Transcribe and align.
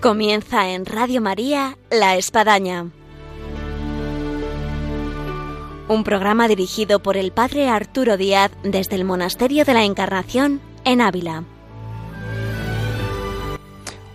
Comienza 0.00 0.70
en 0.70 0.86
Radio 0.86 1.20
María 1.20 1.76
La 1.90 2.16
Espadaña. 2.16 2.86
Un 5.88 6.04
programa 6.04 6.48
dirigido 6.48 7.02
por 7.02 7.18
el 7.18 7.32
Padre 7.32 7.68
Arturo 7.68 8.16
Díaz 8.16 8.50
desde 8.62 8.96
el 8.96 9.04
Monasterio 9.04 9.66
de 9.66 9.74
la 9.74 9.84
Encarnación 9.84 10.62
en 10.86 11.02
Ávila. 11.02 11.44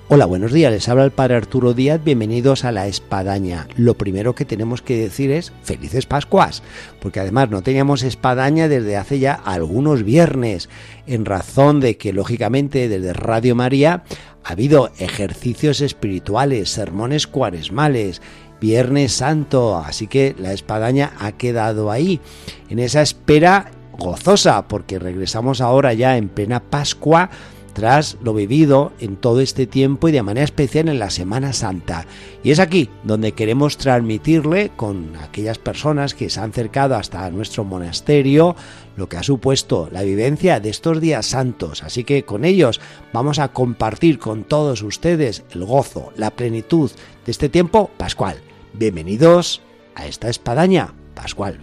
Hola, 0.07 0.25
buenos 0.25 0.53
días. 0.53 0.71
Les 0.71 0.87
habla 0.87 1.03
el 1.03 1.11
Padre 1.11 1.35
Arturo 1.35 1.73
Díaz. 1.73 1.99
Bienvenidos 2.03 2.63
a 2.63 2.71
La 2.71 2.85
Espadaña. 2.85 3.67
Lo 3.75 3.95
primero 3.95 4.35
que 4.35 4.45
tenemos 4.45 4.83
que 4.83 4.97
decir 4.97 5.31
es 5.31 5.51
felices 5.63 6.05
Pascuas, 6.05 6.61
porque 7.01 7.19
además 7.19 7.49
no 7.49 7.63
teníamos 7.63 8.03
espadaña 8.03 8.67
desde 8.67 8.97
hace 8.97 9.17
ya 9.17 9.33
algunos 9.33 10.03
viernes, 10.03 10.69
en 11.07 11.25
razón 11.25 11.79
de 11.79 11.97
que 11.97 12.13
lógicamente 12.13 12.87
desde 12.87 13.13
Radio 13.13 13.55
María 13.55 14.03
ha 14.45 14.51
habido 14.51 14.91
ejercicios 14.99 15.81
espirituales, 15.81 16.69
sermones 16.69 17.25
cuaresmales, 17.25 18.21
Viernes 18.61 19.11
Santo, 19.11 19.75
así 19.77 20.05
que 20.05 20.35
la 20.37 20.53
espadaña 20.53 21.13
ha 21.19 21.31
quedado 21.31 21.89
ahí, 21.89 22.21
en 22.69 22.77
esa 22.77 23.01
espera 23.01 23.71
gozosa, 23.97 24.67
porque 24.67 24.99
regresamos 24.99 25.61
ahora 25.61 25.93
ya 25.93 26.15
en 26.15 26.29
plena 26.29 26.61
Pascua 26.61 27.31
tras 27.75 28.17
lo 28.23 28.33
vivido 28.33 28.93
en 28.99 29.17
todo 29.17 29.41
este 29.41 29.67
tiempo 29.67 30.07
y 30.07 30.13
de 30.13 30.23
manera 30.23 30.45
especial 30.45 30.87
en 30.87 30.97
la 30.97 31.09
Semana 31.09 31.51
Santa. 31.53 32.07
Y 32.41 32.51
es 32.51 32.59
aquí 32.59 32.89
donde 33.03 33.33
queremos 33.33 33.77
transmitirle 33.77 34.71
con 34.75 35.15
aquellas 35.17 35.59
personas 35.59 36.15
que 36.15 36.29
se 36.29 36.39
han 36.39 36.51
acercado 36.51 36.95
hasta 36.95 37.29
nuestro 37.29 37.65
monasterio 37.65 38.55
lo 38.95 39.09
que 39.09 39.17
ha 39.17 39.23
supuesto 39.23 39.89
la 39.91 40.03
vivencia 40.03 40.61
de 40.61 40.69
estos 40.69 41.01
días 41.01 41.25
santos. 41.25 41.83
Así 41.83 42.05
que 42.05 42.23
con 42.23 42.45
ellos 42.45 42.79
vamos 43.11 43.39
a 43.39 43.49
compartir 43.49 44.19
con 44.19 44.45
todos 44.45 44.81
ustedes 44.81 45.43
el 45.51 45.65
gozo, 45.65 46.13
la 46.15 46.31
plenitud 46.31 46.89
de 47.25 47.31
este 47.31 47.49
tiempo 47.49 47.91
pascual. 47.97 48.37
Bienvenidos 48.73 49.61
a 49.95 50.07
esta 50.07 50.29
espadaña 50.29 50.93
pascual, 51.13 51.59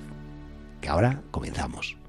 que 0.82 0.90
ahora 0.90 1.22
comenzamos. 1.30 2.01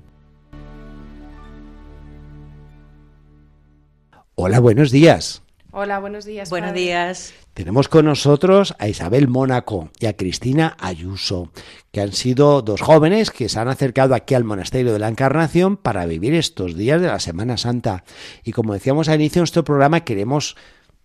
Hola, 4.35 4.59
buenos 4.59 4.91
días. 4.91 5.43
Hola, 5.71 5.99
buenos 5.99 6.25
días. 6.25 6.49
Buenos 6.49 6.69
padre. 6.69 6.81
días. 6.81 7.33
Tenemos 7.53 7.87
con 7.87 8.05
nosotros 8.05 8.75
a 8.79 8.87
Isabel 8.87 9.27
Mónaco 9.27 9.89
y 9.99 10.07
a 10.07 10.17
Cristina 10.17 10.75
Ayuso, 10.79 11.51
que 11.91 12.01
han 12.01 12.13
sido 12.13 12.63
dos 12.63 12.81
jóvenes 12.81 13.29
que 13.29 13.47
se 13.47 13.59
han 13.59 13.67
acercado 13.67 14.15
aquí 14.15 14.33
al 14.33 14.43
Monasterio 14.43 14.91
de 14.91 14.97
la 14.97 15.07
Encarnación 15.07 15.77
para 15.77 16.07
vivir 16.07 16.33
estos 16.33 16.75
días 16.75 16.99
de 16.99 17.07
la 17.07 17.19
Semana 17.19 17.57
Santa. 17.57 18.05
Y 18.43 18.53
como 18.53 18.73
decíamos 18.73 19.07
al 19.07 19.21
inicio 19.21 19.39
de 19.39 19.41
nuestro 19.41 19.63
programa, 19.63 19.99
queremos 20.01 20.55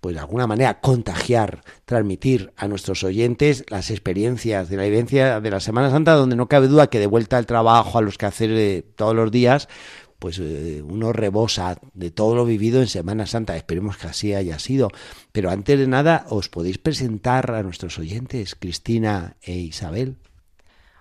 pues 0.01 0.15
de 0.15 0.21
alguna 0.21 0.47
manera 0.47 0.81
contagiar, 0.81 1.63
transmitir 1.85 2.53
a 2.57 2.69
nuestros 2.69 3.03
oyentes 3.03 3.65
las 3.69 3.91
experiencias 3.91 4.69
de 4.69 4.77
la 4.77 4.85
vivencia 4.85 5.41
de 5.41 5.51
la 5.51 5.61
Semana 5.61 5.91
Santa, 5.91 6.15
donde 6.15 6.37
no 6.37 6.49
cabe 6.49 6.69
duda 6.69 6.87
que 6.87 7.01
de 7.01 7.07
vuelta 7.07 7.37
al 7.37 7.47
trabajo, 7.47 7.99
a 7.99 8.03
los 8.03 8.17
quehaceres 8.17 8.85
todos 8.97 9.15
los 9.15 9.31
días, 9.33 9.69
pues 10.19 10.39
eh, 10.39 10.83
uno 10.83 11.13
rebosa 11.13 11.79
de 11.95 12.11
todo 12.11 12.35
lo 12.35 12.45
vivido 12.45 12.81
en 12.81 12.89
Semana 12.89 13.27
Santa. 13.27 13.57
Esperemos 13.57 13.97
que 13.97 14.09
así 14.09 14.35
haya 14.35 14.59
sido. 14.59 14.91
Pero 15.33 15.51
antes 15.51 15.79
de 15.79 15.87
nada, 15.87 16.27
¿os 16.29 16.49
podéis 16.49 16.79
presentar 16.79 17.51
a 17.53 17.63
nuestros 17.63 17.99
oyentes, 17.99 18.55
Cristina 18.55 19.37
e 19.43 19.53
Isabel? 19.53 20.17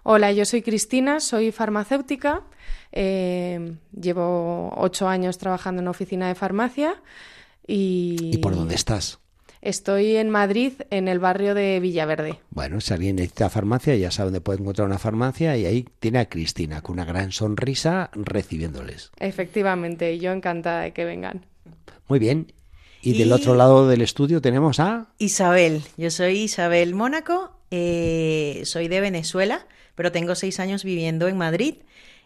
Hola, 0.04 0.32
yo 0.32 0.45
soy 0.45 0.62
Cristina, 0.62 1.20
soy 1.20 1.52
farmacéutica. 1.52 2.44
eh, 2.92 3.76
llevo 4.00 4.72
ocho 4.78 5.08
años 5.08 5.38
trabajando 5.38 5.80
en 5.80 5.84
una 5.84 5.92
oficina 5.92 6.28
de 6.28 6.36
farmacia 6.36 7.02
y... 7.66 8.32
¿Y 8.34 8.38
por 8.38 8.56
dónde 8.56 8.76
estás? 8.76 9.20
Estoy 9.67 10.16
en 10.16 10.30
Madrid, 10.30 10.72
en 10.92 11.10
el 11.10 11.20
barrio 11.20 11.54
de 11.54 11.82
Villaverde. 11.82 12.39
Bueno, 12.52 12.80
si 12.80 12.94
alguien 12.94 13.17
necesita 13.17 13.50
farmacia, 13.50 13.98
ya 13.98 14.11
sabe 14.11 14.28
dónde 14.28 14.39
puede 14.39 14.61
encontrar 14.61 14.88
una 14.88 14.98
farmacia 14.98 15.58
y 15.58 15.66
ahí 15.66 15.86
tiene 16.00 16.20
a 16.20 16.30
Cristina 16.30 16.82
con 16.82 16.94
una 16.94 17.04
gran 17.04 17.33
sonrisa 17.33 18.10
recibiéndoles. 18.14 19.11
Efectivamente, 19.20 20.20
yo 20.20 20.32
encantada 20.32 20.83
de 20.83 20.94
que 20.94 21.04
vengan. 21.04 21.45
Muy 22.08 22.17
bien. 22.17 22.54
Y, 23.02 23.17
del 23.17 23.33
otro 23.33 23.56
lado 23.56 23.89
del 23.89 24.02
estudio 24.02 24.39
tenemos 24.39 24.80
a... 24.80 25.10
Isabel, 25.17 25.82
yo 25.98 26.11
soy 26.11 26.44
Isabel 26.44 26.95
Mónaco, 26.95 27.52
eh, 27.70 28.61
soy 28.64 28.88
de 28.88 29.02
Venezuela, 29.02 29.67
pero 29.95 30.14
tengo 30.14 30.36
seis 30.36 30.61
años 30.61 30.86
viviendo 30.86 31.27
en 31.27 31.36
Madrid. 31.36 31.76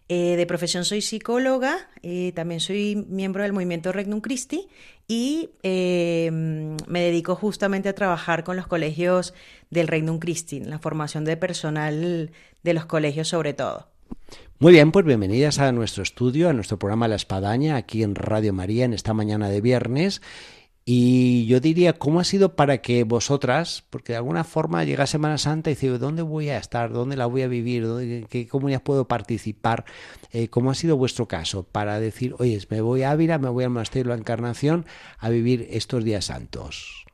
Eh, 0.10 0.36
de 0.36 0.46
profesión 0.46 0.84
soy 0.84 1.02
psicóloga, 1.02 1.90
eh, 2.04 2.34
también 2.36 2.60
soy 2.60 3.06
miembro 3.08 3.44
del 3.44 3.54
movimiento 3.54 3.94
Regnum 3.94 4.20
Christi 4.20 4.68
y 5.08 5.52
eh, 5.64 6.30
me 6.32 7.02
dedico 7.02 7.36
justamente 7.36 7.88
a 7.88 7.96
trabajar 7.96 8.44
con 8.44 8.58
los 8.58 8.68
colegios 8.68 9.34
del 9.70 9.88
Regnum 9.88 10.20
Christi, 10.20 10.60
la 10.60 10.80
formación 10.80 11.24
de 11.24 11.38
personal 11.38 12.32
de 12.62 12.74
los 12.74 12.86
colegios 12.86 13.30
sobre 13.30 13.54
todo. 13.54 13.88
Muy 14.60 14.74
bien, 14.74 14.92
pues 14.92 15.06
bienvenidas 15.06 15.60
a 15.60 15.72
nuestro 15.72 16.04
estudio, 16.04 16.50
a 16.50 16.54
nuestro 16.54 16.78
programa 16.78 17.08
La 17.08 17.16
Espadaña, 17.16 17.78
aquí 17.78 18.04
en 18.04 18.14
Radio 18.14 18.54
María, 18.54 18.86
en 18.86 18.94
esta 18.94 19.14
mañana 19.14 19.50
de 19.50 19.60
viernes. 19.60 20.22
Y 20.84 21.46
yo 21.46 21.60
diría, 21.60 21.94
¿cómo 21.94 22.20
ha 22.20 22.24
sido 22.24 22.56
para 22.56 22.80
que 22.82 23.04
vosotras, 23.04 23.84
porque 23.92 24.14
de 24.14 24.18
alguna 24.18 24.44
forma 24.44 24.84
llega 24.84 25.06
Semana 25.06 25.38
Santa 25.38 25.70
y 25.70 25.76
dice, 25.76 25.90
¿dónde 26.00 26.24
voy 26.24 26.50
a 26.50 26.58
estar? 26.58 26.92
¿Dónde 26.92 27.16
la 27.16 27.28
voy 27.28 27.44
a 27.44 27.48
vivir? 27.48 27.86
¿Dónde- 27.86 28.20
¿En 28.20 28.26
qué 28.26 28.48
comunidad 28.48 28.82
puedo 28.82 29.08
participar? 29.08 29.86
Eh, 30.32 30.48
¿Cómo 30.48 30.72
ha 30.72 30.76
sido 30.76 30.98
vuestro 30.98 31.28
caso 31.28 31.64
para 31.64 32.00
decir, 32.00 32.34
oye, 32.40 32.60
me 32.70 32.82
voy 32.82 33.04
a 33.04 33.12
Ávila, 33.12 33.38
me 33.38 33.50
voy 33.50 33.64
al 33.64 33.70
Monasterio 33.70 34.06
de 34.06 34.16
la 34.16 34.20
Encarnación 34.22 34.86
a 35.20 35.30
vivir 35.30 35.68
estos 35.70 36.04
días 36.04 36.26
santos? 36.26 37.06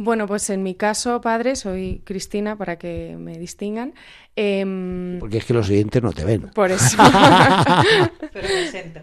Bueno, 0.00 0.28
pues 0.28 0.48
en 0.48 0.62
mi 0.62 0.76
caso, 0.76 1.20
padre, 1.20 1.56
soy 1.56 2.02
Cristina, 2.04 2.56
para 2.56 2.78
que 2.78 3.16
me 3.18 3.36
distingan. 3.36 3.94
Em, 4.36 5.18
Porque 5.18 5.38
es 5.38 5.44
que 5.44 5.54
los 5.54 5.68
oyentes 5.68 6.00
no 6.00 6.12
te 6.12 6.24
ven. 6.24 6.42
por 6.54 6.70
eso. 6.70 6.96
Pero 8.32 8.46
presento. 8.46 9.00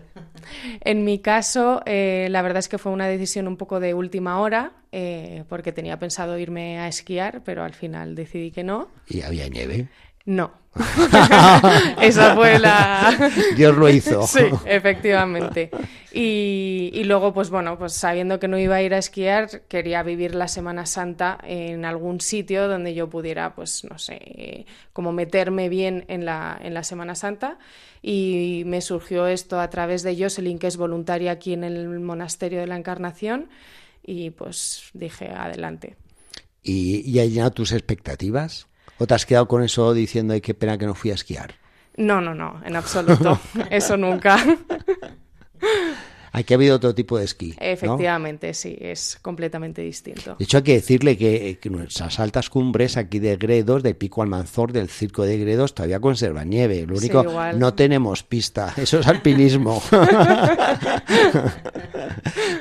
En 0.79 1.03
mi 1.03 1.19
caso, 1.19 1.81
eh, 1.85 2.27
la 2.31 2.41
verdad 2.41 2.59
es 2.59 2.69
que 2.69 2.77
fue 2.77 2.93
una 2.93 3.07
decisión 3.07 3.47
un 3.49 3.57
poco 3.57 3.81
de 3.81 3.93
última 3.93 4.39
hora, 4.39 4.71
eh, 4.93 5.43
porque 5.49 5.73
tenía 5.73 5.99
pensado 5.99 6.37
irme 6.39 6.79
a 6.79 6.87
esquiar, 6.87 7.43
pero 7.43 7.63
al 7.63 7.73
final 7.73 8.15
decidí 8.15 8.51
que 8.51 8.63
no. 8.63 8.87
Y 9.09 9.21
había 9.21 9.49
nieve. 9.49 9.89
No. 10.25 10.65
Esa 12.01 12.35
fue 12.35 12.59
la... 12.59 13.31
Dios 13.55 13.77
lo 13.77 13.89
hizo. 13.89 14.27
Sí, 14.27 14.41
efectivamente. 14.65 15.71
Y, 16.11 16.91
y 16.93 17.03
luego, 17.05 17.33
pues 17.33 17.49
bueno, 17.49 17.77
pues 17.77 17.93
sabiendo 17.93 18.39
que 18.39 18.47
no 18.47 18.57
iba 18.57 18.75
a 18.75 18.81
ir 18.81 18.93
a 18.93 18.97
esquiar, 18.97 19.61
quería 19.67 20.03
vivir 20.03 20.35
la 20.35 20.47
Semana 20.47 20.85
Santa 20.85 21.37
en 21.43 21.85
algún 21.85 22.19
sitio 22.19 22.67
donde 22.67 22.93
yo 22.93 23.09
pudiera, 23.09 23.55
pues 23.55 23.85
no 23.89 23.97
sé, 23.99 24.65
como 24.91 25.13
meterme 25.13 25.69
bien 25.69 26.03
en 26.09 26.25
la, 26.25 26.59
en 26.61 26.73
la 26.73 26.83
Semana 26.83 27.15
Santa. 27.15 27.57
Y 28.01 28.63
me 28.65 28.81
surgió 28.81 29.27
esto 29.27 29.59
a 29.59 29.69
través 29.69 30.03
de 30.03 30.21
Jocelyn, 30.21 30.59
que 30.59 30.67
es 30.67 30.77
voluntaria 30.77 31.31
aquí 31.31 31.53
en 31.53 31.63
el 31.63 31.99
Monasterio 32.01 32.59
de 32.59 32.67
la 32.67 32.75
Encarnación. 32.75 33.49
Y 34.03 34.31
pues 34.31 34.89
dije, 34.93 35.29
adelante. 35.29 35.95
¿Y, 36.61 37.09
y 37.09 37.19
ha 37.19 37.25
llenado 37.25 37.51
tus 37.51 37.71
expectativas? 37.71 38.67
¿O 38.97 39.07
te 39.07 39.13
has 39.13 39.25
quedado 39.25 39.47
con 39.47 39.63
eso 39.63 39.93
diciendo, 39.93 40.33
ay, 40.33 40.41
qué 40.41 40.53
pena 40.53 40.77
que 40.77 40.85
no 40.85 40.95
fui 40.95 41.11
a 41.11 41.15
esquiar? 41.15 41.55
No, 41.97 42.21
no, 42.21 42.33
no, 42.35 42.61
en 42.65 42.75
absoluto. 42.75 43.39
Eso 43.69 43.95
nunca. 43.97 44.37
Aquí 46.33 46.53
ha 46.53 46.57
habido 46.57 46.75
otro 46.75 46.93
tipo 46.93 47.17
de 47.17 47.23
esquí. 47.23 47.51
¿no? 47.51 47.55
Efectivamente, 47.65 48.53
sí, 48.53 48.75
es 48.77 49.17
completamente 49.21 49.81
distinto. 49.81 50.35
De 50.37 50.43
hecho, 50.43 50.57
hay 50.57 50.63
que 50.63 50.73
decirle 50.73 51.17
que, 51.17 51.57
que 51.61 51.69
nuestras 51.69 52.19
altas 52.19 52.49
cumbres 52.49 52.97
aquí 52.97 53.19
de 53.19 53.37
Gredos, 53.37 53.81
del 53.83 53.95
Pico 53.95 54.21
Almanzor, 54.21 54.73
del 54.73 54.89
Circo 54.89 55.23
de 55.23 55.37
Gredos, 55.37 55.73
todavía 55.73 56.01
conservan 56.01 56.49
nieve. 56.49 56.85
Lo 56.85 56.97
Sí, 56.97 57.05
único, 57.05 57.23
igual. 57.23 57.57
no 57.57 57.73
tenemos 57.73 58.23
pista. 58.23 58.73
Eso 58.77 58.99
es 58.99 59.07
alpinismo. 59.07 59.81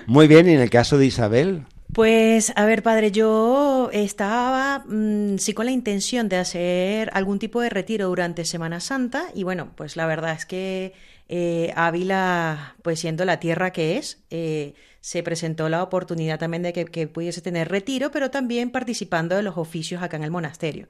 Muy 0.06 0.28
bien, 0.28 0.48
y 0.48 0.52
en 0.52 0.60
el 0.60 0.70
caso 0.70 0.98
de 0.98 1.06
Isabel, 1.06 1.64
Pues, 1.94 2.52
a 2.56 2.64
ver, 2.66 2.82
padre, 2.82 3.12
yo 3.12 3.88
estaba 3.92 4.80
mm, 4.80 5.38
sí 5.38 5.54
con 5.54 5.66
la 5.66 5.70
intención 5.70 6.28
de 6.28 6.36
hacer 6.38 7.08
algún 7.12 7.38
tipo 7.38 7.60
de 7.60 7.70
retiro 7.70 8.08
durante 8.08 8.44
Semana 8.44 8.80
Santa 8.80 9.26
y 9.32 9.44
bueno, 9.44 9.70
pues 9.76 9.94
la 9.94 10.04
verdad 10.06 10.32
es 10.32 10.44
que 10.44 10.92
eh, 11.28 11.72
Ávila, 11.76 12.74
pues 12.82 12.98
siendo 12.98 13.24
la 13.24 13.38
tierra 13.38 13.72
que 13.72 13.96
es, 13.96 14.24
eh, 14.30 14.74
se 15.00 15.22
presentó 15.22 15.68
la 15.68 15.84
oportunidad 15.84 16.40
también 16.40 16.64
de 16.64 16.72
que, 16.72 16.84
que 16.84 17.06
pudiese 17.06 17.42
tener 17.42 17.68
retiro, 17.68 18.10
pero 18.10 18.28
también 18.28 18.72
participando 18.72 19.36
de 19.36 19.44
los 19.44 19.56
oficios 19.56 20.02
acá 20.02 20.16
en 20.16 20.24
el 20.24 20.32
monasterio. 20.32 20.88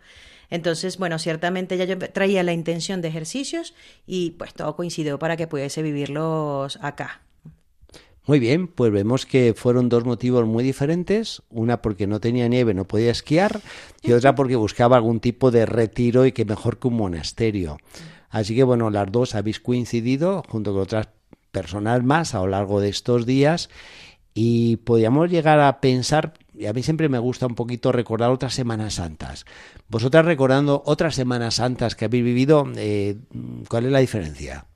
Entonces, 0.48 0.96
bueno, 0.96 1.18
ciertamente 1.18 1.76
ya 1.76 1.84
yo 1.84 1.98
traía 1.98 2.42
la 2.42 2.54
intención 2.54 3.02
de 3.02 3.08
ejercicios 3.08 3.74
y 4.06 4.30
pues 4.38 4.54
todo 4.54 4.74
coincidió 4.74 5.18
para 5.18 5.36
que 5.36 5.46
pudiese 5.48 5.82
vivirlos 5.82 6.78
acá. 6.80 7.20
Muy 8.26 8.38
bien, 8.38 8.68
pues 8.68 8.90
vemos 8.90 9.26
que 9.26 9.52
fueron 9.54 9.90
dos 9.90 10.06
motivos 10.06 10.46
muy 10.46 10.64
diferentes, 10.64 11.42
una 11.50 11.82
porque 11.82 12.06
no 12.06 12.20
tenía 12.20 12.48
nieve, 12.48 12.72
no 12.72 12.86
podía 12.86 13.10
esquiar, 13.10 13.60
y 14.02 14.12
otra 14.12 14.34
porque 14.36 14.56
buscaba 14.56 14.96
algún 14.96 15.20
tipo 15.20 15.50
de 15.50 15.66
retiro 15.66 16.24
y 16.24 16.32
que 16.32 16.46
mejor 16.46 16.78
que 16.78 16.88
un 16.88 16.96
monasterio. 16.96 17.76
Así 18.30 18.54
que 18.54 18.64
bueno, 18.64 18.88
las 18.90 19.12
dos 19.12 19.34
habéis 19.34 19.60
coincidido 19.60 20.42
junto 20.48 20.72
con 20.72 20.82
otras 20.82 21.08
personas 21.52 22.02
más 22.02 22.34
a 22.34 22.38
lo 22.38 22.48
largo 22.48 22.80
de 22.80 22.88
estos 22.88 23.26
días 23.26 23.68
y 24.32 24.76
podíamos 24.78 25.30
llegar 25.30 25.60
a 25.60 25.80
pensar, 25.80 26.32
y 26.54 26.64
a 26.64 26.72
mí 26.72 26.82
siempre 26.82 27.10
me 27.10 27.18
gusta 27.18 27.46
un 27.46 27.54
poquito 27.54 27.92
recordar 27.92 28.30
otras 28.30 28.54
Semanas 28.54 28.94
Santas. 28.94 29.44
Vosotras 29.88 30.24
recordando 30.24 30.82
otras 30.86 31.14
Semanas 31.14 31.56
Santas 31.56 31.94
que 31.94 32.06
habéis 32.06 32.24
vivido, 32.24 32.66
eh, 32.76 33.18
¿cuál 33.68 33.84
es 33.84 33.92
la 33.92 33.98
diferencia? 33.98 34.66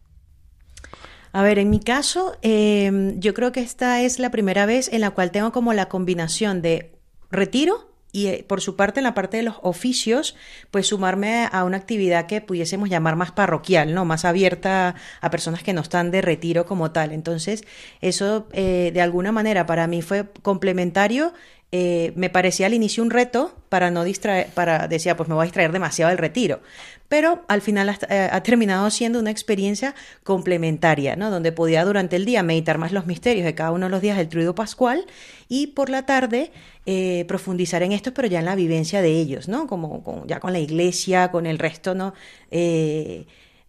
A 1.32 1.42
ver, 1.42 1.58
en 1.58 1.70
mi 1.70 1.80
caso, 1.80 2.36
em, 2.42 3.19
yo 3.20 3.34
creo 3.34 3.52
que 3.52 3.60
esta 3.60 4.00
es 4.02 4.19
la 4.19 4.30
primera 4.30 4.66
vez 4.66 4.88
en 4.92 5.00
la 5.00 5.10
cual 5.10 5.30
tengo 5.30 5.52
como 5.52 5.72
la 5.72 5.88
combinación 5.88 6.62
de 6.62 6.92
retiro 7.30 7.88
y 8.10 8.28
eh, 8.28 8.44
por 8.48 8.60
su 8.60 8.75
parte 8.75 9.00
en 9.00 9.04
la 9.04 9.14
parte 9.14 9.36
de 9.36 9.42
los 9.42 9.56
oficios, 9.62 10.34
pues 10.70 10.86
sumarme 10.86 11.48
a 11.52 11.64
una 11.64 11.76
actividad 11.76 12.26
que 12.26 12.40
pudiésemos 12.40 12.88
llamar 12.88 13.16
más 13.16 13.32
parroquial, 13.32 13.94
¿no? 13.94 14.04
Más 14.04 14.25
abierta 14.25 14.94
a 15.20 15.30
personas 15.30 15.62
que 15.62 15.75
no 15.75 15.82
están 15.82 16.10
de 16.10 16.22
retiro 16.22 16.64
como 16.64 16.90
tal. 16.90 17.12
Entonces, 17.12 17.64
eso 18.00 18.48
eh, 18.52 18.90
de 18.94 19.00
alguna 19.02 19.31
manera 19.31 19.66
para 19.66 19.86
mí 19.86 20.00
fue 20.00 20.26
complementario 20.42 21.34
eh, 21.70 22.12
me 22.17 22.31
parecía 22.31 22.67
al 22.67 22.73
inicio 22.73 23.03
un 23.03 23.11
reto 23.11 23.55
para 23.69 23.91
no 23.91 24.03
distraer, 24.03 24.47
para 24.55 24.88
decía, 24.88 25.19
pues 25.19 25.29
me 25.29 25.35
voy 25.35 25.43
a 25.43 25.44
distraer 25.44 25.70
demasiado 25.70 26.09
del 26.09 26.19
retiro. 26.19 26.61
Pero 27.09 27.44
al 27.49 27.61
final 27.61 27.94
eh, 28.09 28.29
ha, 28.31 28.43
terminado 28.43 28.88
siendo 28.91 29.19
una 29.19 29.31
experiencia 29.31 29.94
complementaria, 30.25 31.17
¿no? 31.17 31.31
Donde 31.31 31.53
podía 31.53 31.85
durante 31.85 32.17
el 32.17 32.25
día 32.25 32.43
meditar 32.43 32.79
más 32.79 32.93
los 32.93 33.06
misterios 33.06 33.44
de 33.44 33.55
cada 33.55 33.73
uno 33.73 33.87
de 33.87 33.91
los 33.91 34.00
días 34.00 34.17
del 34.17 34.29
truido 34.29 34.55
pascual 34.55 35.05
y 35.49 35.69
por 35.69 35.91
la 35.91 36.06
tarde 36.06 36.53
eh, 36.87 37.25
profundizar 37.29 37.82
en 37.82 37.93
esto, 37.93 38.15
pero 38.15 38.29
ya 38.29 38.38
en 38.38 38.47
la 38.47 38.55
vivencia 38.55 39.03
de 39.03 39.11
ellos, 39.11 39.49
¿no? 39.49 39.67
Como, 39.67 40.25
ya 40.26 40.41
con 40.41 40.53
la 40.53 40.59
iglesia, 40.59 41.31
con 41.31 41.47
el 41.47 41.59
resto, 41.59 41.94
¿no? 41.94 42.15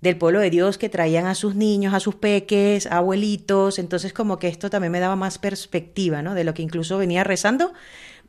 Del 0.01 0.17
pueblo 0.17 0.39
de 0.39 0.49
Dios 0.49 0.77
que 0.77 0.89
traían 0.89 1.25
a 1.25 1.35
sus 1.35 1.55
niños, 1.55 1.93
a 1.93 1.99
sus 1.99 2.15
peques, 2.15 2.87
abuelitos, 2.87 3.79
entonces 3.79 4.13
como 4.13 4.39
que 4.39 4.47
esto 4.47 4.69
también 4.69 4.91
me 4.91 4.99
daba 4.99 5.15
más 5.15 5.37
perspectiva, 5.37 6.21
¿no? 6.21 6.35
De 6.35 6.43
lo 6.43 6.53
que 6.53 6.61
incluso 6.61 6.97
venía 6.97 7.23
rezando, 7.23 7.73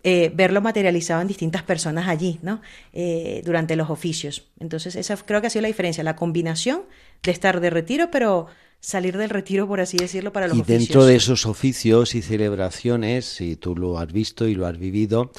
eh, 0.02 0.32
verlo 0.34 0.60
materializado 0.60 1.20
en 1.20 1.28
distintas 1.28 1.62
personas 1.62 2.08
allí, 2.08 2.40
¿no? 2.42 2.60
Eh, 2.92 3.42
durante 3.44 3.76
los 3.76 3.90
oficios. 3.90 4.48
Entonces 4.58 4.96
esa 4.96 5.16
creo 5.16 5.40
que 5.40 5.46
ha 5.46 5.50
sido 5.50 5.62
la 5.62 5.68
diferencia, 5.68 6.02
la 6.02 6.16
combinación 6.16 6.82
de 7.22 7.30
estar 7.30 7.60
de 7.60 7.70
retiro, 7.70 8.10
pero 8.10 8.46
salir 8.80 9.16
del 9.16 9.30
retiro, 9.30 9.68
por 9.68 9.80
así 9.80 9.96
decirlo, 9.96 10.32
para 10.32 10.48
los 10.48 10.56
y 10.56 10.60
oficios. 10.62 10.82
Y 10.82 10.86
dentro 10.86 11.04
de 11.04 11.16
esos 11.16 11.46
oficios 11.46 12.14
y 12.14 12.22
celebraciones, 12.22 13.26
si 13.26 13.54
tú 13.54 13.76
lo 13.76 13.98
has 13.98 14.12
visto 14.12 14.48
y 14.48 14.54
lo 14.54 14.66
has 14.66 14.78
vivido, 14.78 15.30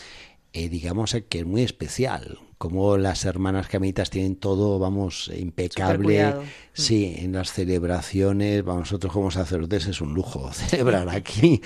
eh, 0.53 0.69
digamos 0.69 1.17
que 1.27 1.39
es 1.39 1.45
muy 1.45 1.63
especial 1.63 2.39
como 2.61 2.95
las 2.95 3.25
hermanas 3.25 3.67
camitas 3.67 4.11
tienen 4.11 4.35
todo, 4.35 4.77
vamos, 4.77 5.31
impecable. 5.35 6.31
Sí, 6.73 7.15
en 7.17 7.33
las 7.33 7.51
celebraciones, 7.51 8.63
para 8.63 8.79
nosotros 8.79 9.11
como 9.11 9.29
sacerdotes 9.29 9.87
es 9.87 9.99
un 9.99 10.13
lujo 10.13 10.51
celebrar 10.53 11.09
aquí, 11.09 11.61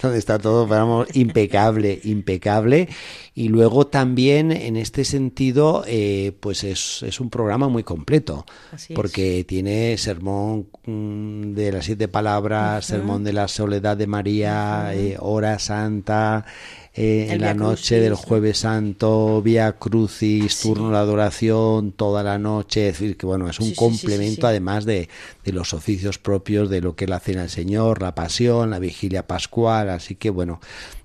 donde 0.00 0.18
está 0.18 0.38
todo, 0.38 0.66
vamos, 0.66 1.08
impecable, 1.14 2.00
impecable. 2.04 2.88
Y 3.34 3.48
luego 3.48 3.86
también, 3.86 4.50
en 4.50 4.76
este 4.76 5.04
sentido, 5.04 5.84
eh, 5.86 6.32
pues 6.40 6.64
es, 6.64 7.02
es, 7.02 7.20
un 7.20 7.30
programa 7.30 7.68
muy 7.68 7.84
completo, 7.84 8.46
porque 8.94 9.44
tiene 9.44 9.96
sermón 9.98 10.68
mm, 10.84 11.52
de 11.52 11.72
las 11.72 11.84
siete 11.84 12.08
palabras, 12.08 12.86
sermón 12.86 13.24
de 13.24 13.34
la 13.34 13.48
soledad 13.48 13.96
de 13.96 14.06
María, 14.06 14.92
eh, 14.94 15.16
hora 15.20 15.58
santa, 15.58 16.46
eh, 17.00 17.28
en 17.30 17.42
la 17.42 17.54
noche 17.54 18.00
del 18.00 18.14
jueves 18.14 18.58
santo, 18.58 19.40
vía 19.40 19.72
crucis, 19.74 20.58
turno 20.58 20.90
de 20.90 20.96
adoración, 20.96 21.92
toda 21.92 22.24
la 22.24 22.38
noche, 22.38 22.88
es 22.88 22.98
decir, 22.98 23.16
que 23.16 23.24
bueno, 23.24 23.48
es 23.48 23.60
un 23.60 23.72
complemento 23.74 24.37
además 24.46 24.84
de, 24.84 25.08
de, 25.44 25.52
los 25.52 25.74
oficios 25.74 26.18
propios 26.18 26.70
de 26.70 26.80
lo 26.80 26.94
que 26.94 27.04
es 27.04 27.10
la 27.10 27.20
cena 27.20 27.40
del 27.42 27.50
Señor, 27.50 28.00
la 28.00 28.14
pasión, 28.14 28.70
la 28.70 28.78
vigilia 28.78 29.26
pascual, 29.26 29.90
así 29.90 30.14
que 30.14 30.30
bueno, 30.30 30.60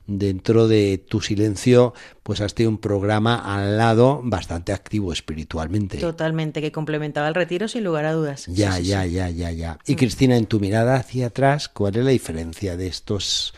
dentro 0.07 0.67
de 0.67 0.97
tu 0.97 1.21
silencio, 1.21 1.93
pues 2.23 2.41
has 2.41 2.53
tenido 2.53 2.71
un 2.71 2.77
programa 2.77 3.35
al 3.35 3.77
lado 3.77 4.21
bastante 4.23 4.73
activo 4.73 5.13
espiritualmente. 5.13 5.97
Totalmente, 5.97 6.61
que 6.61 6.71
complementaba 6.71 7.27
el 7.27 7.35
retiro 7.35 7.67
sin 7.67 7.83
lugar 7.83 8.05
a 8.05 8.13
dudas. 8.13 8.45
Ya, 8.47 8.79
ya, 8.79 9.05
ya, 9.05 9.29
ya, 9.29 9.51
ya. 9.51 9.79
Y 9.85 9.93
mm. 9.93 9.97
Cristina, 9.97 10.37
en 10.37 10.45
tu 10.45 10.59
mirada 10.59 10.95
hacia 10.95 11.27
atrás, 11.27 11.69
¿cuál 11.69 11.97
es 11.97 12.03
la 12.03 12.11
diferencia 12.11 12.75
de 12.75 12.87
estos 12.87 13.53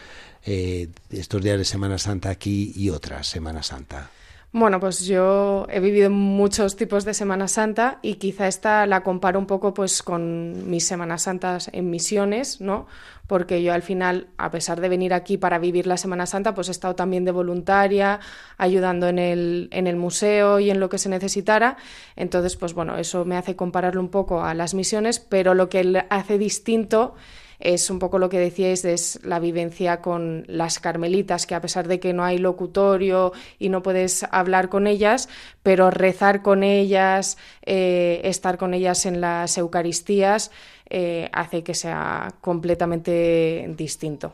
eh, 0.45 0.89
estos 1.10 1.42
días 1.42 1.57
de 1.57 1.66
Semana 1.66 1.98
Santa 1.98 2.30
aquí 2.30 2.72
y 2.75 2.89
otras 2.89 3.27
Semana 3.27 3.63
Santa? 3.63 4.12
Bueno, 4.57 4.80
pues 4.80 5.06
yo 5.06 5.68
he 5.69 5.81
vivido 5.81 6.10
muchos 6.10 6.78
tipos 6.78 7.04
de 7.04 7.13
Semana 7.13 7.50
Santa 7.50 8.00
y 8.02 8.13
quizá 8.16 8.48
esta 8.48 8.86
la 8.86 9.04
comparo 9.04 9.38
un 9.38 9.48
poco 9.48 9.74
pues 9.74 10.02
con 10.02 10.69
mis 10.69 10.88
Semanas 10.88 11.24
Santas 11.24 11.69
en 11.74 11.90
misiones, 11.90 12.62
¿no? 12.62 12.88
Porque 13.28 13.62
yo 13.62 13.74
al 13.74 13.81
final, 13.81 14.28
a 14.38 14.52
pesar 14.52 14.80
de 14.80 14.88
venir 14.88 15.13
aquí 15.13 15.38
para 15.38 15.60
vivir 15.60 15.88
la 15.88 15.98
Semana 15.98 16.25
Santa, 16.25 16.56
pues 16.56 16.69
he 16.69 16.72
estado 16.72 16.96
también 16.96 17.25
de 17.25 17.31
voluntaria, 17.31 18.22
ayudando 18.57 19.10
en 19.10 19.19
el, 19.19 19.68
en 19.74 19.88
el 19.88 19.98
museo 19.98 20.62
y 20.62 20.69
en 20.69 20.80
lo 20.80 20.88
que 20.88 21.00
se 21.00 21.10
necesitara. 21.10 21.75
Entonces, 22.16 22.56
pues 22.56 22.74
bueno, 22.74 22.96
eso 22.96 23.25
me 23.25 23.36
hace 23.36 23.58
compararlo 23.58 24.00
un 24.00 24.10
poco 24.10 24.42
a 24.42 24.54
las 24.54 24.74
misiones, 24.74 25.19
pero 25.19 25.54
lo 25.54 25.68
que 25.68 26.06
hace 26.10 26.38
distinto 26.38 27.16
es 27.60 27.90
un 27.90 28.00
poco 28.00 28.19
lo 28.19 28.30
que 28.30 28.40
decíais, 28.40 28.86
es 28.86 29.19
la 29.24 29.40
vivencia 29.40 30.02
con 30.02 30.46
las 30.48 30.80
carmelitas, 30.80 31.46
que 31.46 31.56
a 31.56 31.62
pesar 31.62 31.88
de 31.88 32.00
que 32.00 32.13
no 32.13 32.24
hay 32.24 32.38
locutorio 32.38 33.34
y 33.60 33.69
no 33.69 33.84
puedes 33.84 34.24
hablar 34.31 34.69
con 34.69 34.88
ellas, 34.88 35.30
pero 35.63 35.92
rezar 35.92 36.42
con 36.42 36.63
ellas, 36.63 37.38
eh, 37.66 38.22
estar 38.24 38.57
con 38.57 38.74
ellas 38.74 39.06
en 39.06 39.22
las 39.22 39.57
Eucaristías, 39.57 40.52
eh, 40.90 41.30
hace 41.34 41.63
que 41.63 41.74
sea 41.74 42.34
completamente 42.42 43.74
distinto. 43.75 44.34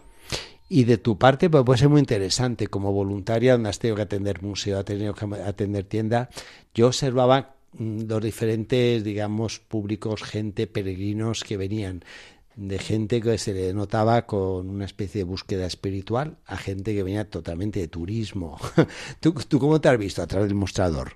Y 0.68 0.86
de 0.86 0.98
tu 0.98 1.18
parte, 1.18 1.50
pues 1.50 1.66
puede 1.66 1.80
ser 1.80 1.90
muy 1.90 2.00
interesante, 2.00 2.68
como 2.68 2.94
voluntaria, 2.94 3.54
donde 3.54 3.70
has 3.70 3.80
tenido 3.80 3.98
que 3.98 4.04
atender 4.04 4.42
museo, 4.42 4.80
has 4.80 4.86
tenido 4.86 5.14
que 5.14 5.26
atender 5.46 5.84
tienda, 5.84 6.30
yo 6.74 6.88
observaba 6.88 7.56
mm, 7.74 8.04
los 8.08 8.24
diferentes, 8.24 9.04
digamos, 9.04 9.60
públicos, 9.60 10.24
gente, 10.24 10.68
peregrinos 10.68 11.44
que 11.44 11.58
venían 11.58 12.06
de 12.62 12.78
gente 12.78 13.22
que 13.22 13.38
se 13.40 13.54
le 13.54 13.74
notaba 13.74 14.28
con 14.28 14.70
una 14.70 14.86
especie 14.86 15.20
de 15.20 15.24
búsqueda 15.24 15.66
espiritual 15.66 16.38
a 16.46 16.58
gente 16.58 16.94
que 16.94 17.02
venía 17.02 17.28
totalmente 17.28 17.80
de 17.80 17.88
turismo. 17.88 18.60
¿Tú, 19.20 19.34
¿Tú, 19.34 19.58
cómo 19.58 19.82
te 19.82 19.90
has 19.90 19.98
visto 19.98 20.22
a 20.22 20.28
través 20.28 20.48
del 20.48 20.56
mostrador? 20.56 21.14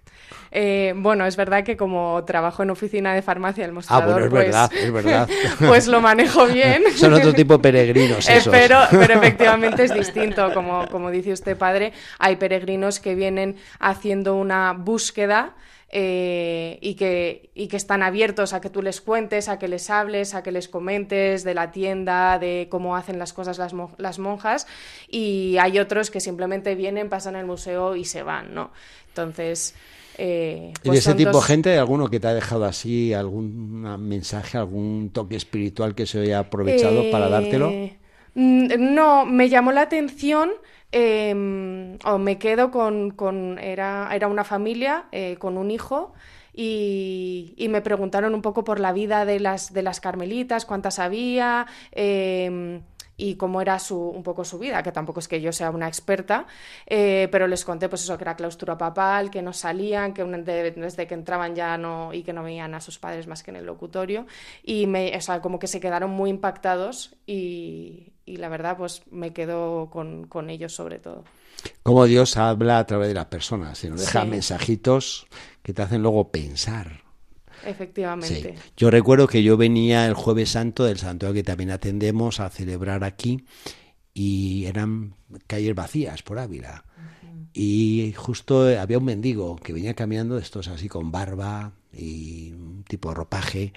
Eh, 0.49 0.93
bueno, 0.95 1.25
es 1.25 1.35
verdad 1.35 1.63
que 1.63 1.77
como 1.77 2.23
trabajo 2.25 2.63
en 2.63 2.71
oficina 2.71 3.13
de 3.13 3.21
farmacia, 3.21 3.63
el 3.63 3.73
mostrador, 3.73 4.03
ah, 4.03 4.11
bueno, 4.13 4.25
es 4.25 4.31
pues, 4.31 4.45
verdad, 4.45 4.71
es 4.73 4.91
verdad. 4.91 5.29
pues 5.67 5.87
lo 5.87 6.01
manejo 6.01 6.47
bien. 6.47 6.83
Son 6.95 7.13
otro 7.13 7.31
tipo 7.33 7.57
de 7.57 7.59
peregrinos 7.59 8.27
eh, 8.27 8.41
pero, 8.49 8.79
pero 8.89 9.13
efectivamente 9.13 9.83
es 9.83 9.93
distinto, 9.93 10.51
como, 10.51 10.87
como 10.87 11.11
dice 11.11 11.31
usted, 11.31 11.55
padre, 11.55 11.93
hay 12.17 12.37
peregrinos 12.37 12.99
que 12.99 13.13
vienen 13.13 13.57
haciendo 13.79 14.35
una 14.35 14.73
búsqueda 14.73 15.53
eh, 15.89 16.79
y, 16.81 16.95
que, 16.95 17.51
y 17.53 17.67
que 17.67 17.77
están 17.77 18.01
abiertos 18.01 18.53
a 18.53 18.61
que 18.61 18.69
tú 18.69 18.81
les 18.81 19.01
cuentes, 19.01 19.47
a 19.47 19.59
que 19.59 19.67
les 19.67 19.89
hables, 19.89 20.33
a 20.33 20.43
que 20.43 20.51
les 20.51 20.67
comentes 20.67 21.43
de 21.43 21.53
la 21.53 21.71
tienda, 21.71 22.39
de 22.39 22.67
cómo 22.69 22.95
hacen 22.95 23.19
las 23.19 23.33
cosas 23.33 23.57
las, 23.57 23.73
las 23.97 24.19
monjas, 24.19 24.67
y 25.07 25.57
hay 25.59 25.79
otros 25.79 26.09
que 26.09 26.19
simplemente 26.19 26.75
vienen, 26.75 27.09
pasan 27.09 27.35
el 27.35 27.45
museo 27.45 27.95
y 27.95 28.05
se 28.05 28.23
van, 28.23 28.53
¿no? 28.53 28.71
Entonces... 29.09 29.75
Eh, 30.17 30.71
¿Y 30.71 30.87
pues 30.87 30.93
de 31.05 31.11
ese 31.11 31.13
tipo 31.13 31.39
de 31.39 31.45
gente, 31.45 31.77
alguno 31.77 32.09
que 32.09 32.21
te 32.21 32.27
ha 32.27 32.33
dejado 32.33 32.63
así, 32.63 33.13
algún 33.13 33.81
mensaje, 33.99 34.57
algún 34.57 35.09
toque 35.11 35.35
espiritual 35.35 35.93
que 35.93 36.05
se 36.05 36.19
haya 36.21 36.39
aprovechado 36.39 37.11
para 37.11 37.27
dártelo? 37.27 37.69
Eh, 37.69 37.97
mm, 38.33 38.93
no, 38.93 39.25
me 39.25 39.49
llamó 39.49 39.73
la 39.73 39.81
atención 39.81 40.51
O 40.95 42.17
me 42.17 42.37
quedo 42.37 42.71
con, 42.71 43.11
con 43.11 43.59
era, 43.59 44.09
era, 44.13 44.27
una 44.27 44.43
familia 44.45 45.05
eh, 45.11 45.35
con 45.37 45.57
un 45.57 45.69
hijo 45.69 46.13
y, 46.53 47.53
y, 47.57 47.67
me 47.67 47.81
preguntaron 47.81 48.33
un 48.33 48.41
poco 48.41 48.63
por 48.63 48.79
la 48.79 48.93
vida 48.93 49.25
de 49.25 49.41
las, 49.41 49.73
de 49.73 49.81
las 49.81 49.99
carmelitas, 49.99 50.65
cuántas 50.65 50.99
había. 50.99 51.67
Em, 51.91 52.81
y 53.17 53.35
cómo 53.35 53.61
era 53.61 53.79
su, 53.79 53.97
un 53.97 54.23
poco 54.23 54.43
su 54.43 54.59
vida, 54.59 54.83
que 54.83 54.91
tampoco 54.91 55.19
es 55.19 55.27
que 55.27 55.39
yo 55.39 55.51
sea 55.51 55.69
una 55.69 55.87
experta, 55.87 56.47
eh, 56.85 57.29
pero 57.31 57.47
les 57.47 57.63
conté 57.63 57.87
pues 57.87 58.03
eso, 58.03 58.17
que 58.17 58.23
era 58.23 58.35
clausura 58.35 58.77
papal, 58.77 59.29
que 59.31 59.41
no 59.41 59.53
salían, 59.53 60.13
que 60.13 60.23
desde 60.23 61.07
que 61.07 61.13
entraban 61.13 61.55
ya 61.55 61.77
no, 61.77 62.13
y 62.13 62.23
que 62.23 62.33
no 62.33 62.43
veían 62.43 62.73
a 62.73 62.81
sus 62.81 62.99
padres 62.99 63.27
más 63.27 63.41
que 63.41 63.51
en 63.51 63.57
el 63.57 63.65
locutorio, 63.65 64.25
y 64.63 64.87
me, 64.87 65.15
o 65.15 65.21
sea, 65.21 65.41
como 65.41 65.59
que 65.59 65.67
se 65.67 65.79
quedaron 65.79 66.11
muy 66.11 66.29
impactados 66.29 67.15
y, 67.25 68.14
y 68.25 68.37
la 68.37 68.49
verdad 68.49 68.77
pues 68.77 69.03
me 69.11 69.33
quedo 69.33 69.89
con, 69.89 70.25
con, 70.27 70.49
ellos 70.49 70.73
sobre 70.73 70.99
todo. 70.99 71.23
Como 71.83 72.05
Dios 72.05 72.37
habla 72.37 72.79
a 72.79 72.85
través 72.85 73.07
de 73.07 73.13
las 73.13 73.25
personas, 73.25 73.83
y 73.83 73.89
nos 73.89 74.01
deja 74.01 74.25
mensajitos 74.25 75.27
que 75.61 75.73
te 75.73 75.81
hacen 75.81 76.01
luego 76.01 76.31
pensar. 76.31 77.05
Efectivamente. 77.65 78.55
Yo 78.77 78.91
recuerdo 78.91 79.27
que 79.27 79.43
yo 79.43 79.57
venía 79.57 80.05
el 80.05 80.13
jueves 80.13 80.49
santo 80.49 80.85
del 80.85 80.97
santuario 80.97 81.33
que 81.33 81.43
también 81.43 81.71
atendemos 81.71 82.39
a 82.39 82.49
celebrar 82.49 83.03
aquí 83.03 83.45
y 84.13 84.65
eran 84.65 85.15
calles 85.47 85.75
vacías 85.75 86.23
por 86.23 86.39
Ávila. 86.39 86.85
Y 87.53 88.13
justo 88.17 88.67
había 88.77 88.97
un 88.97 89.05
mendigo 89.05 89.55
que 89.55 89.71
venía 89.71 89.93
caminando, 89.93 90.37
estos 90.37 90.67
así 90.67 90.89
con 90.89 91.11
barba 91.11 91.71
y 91.93 92.51
un 92.51 92.83
tipo 92.83 93.09
de 93.09 93.15
ropaje, 93.15 93.73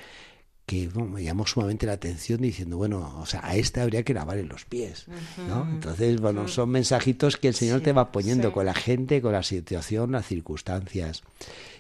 que 0.69 0.87
me 0.95 1.25
llamó 1.25 1.47
sumamente 1.47 1.87
la 1.87 1.95
atención 1.95 2.43
diciendo, 2.43 2.77
bueno, 2.77 3.19
o 3.23 3.25
sea, 3.25 3.41
a 3.43 3.57
este 3.57 3.81
habría 3.81 4.03
que 4.03 4.13
lavarle 4.13 4.45
los 4.45 4.67
pies, 4.67 5.07
¿no? 5.49 5.67
Entonces, 5.67 6.21
bueno, 6.21 6.47
son 6.47 6.69
mensajitos 6.69 7.39
que 7.39 7.49
el 7.49 7.55
Señor 7.55 7.81
te 7.81 7.95
va 7.95 8.13
poniendo 8.13 8.53
con 8.53 8.67
la 8.67 8.75
gente, 8.75 9.23
con 9.23 9.33
la 9.33 9.43
situación, 9.43 10.13
las 10.13 10.27
circunstancias. 10.27 11.23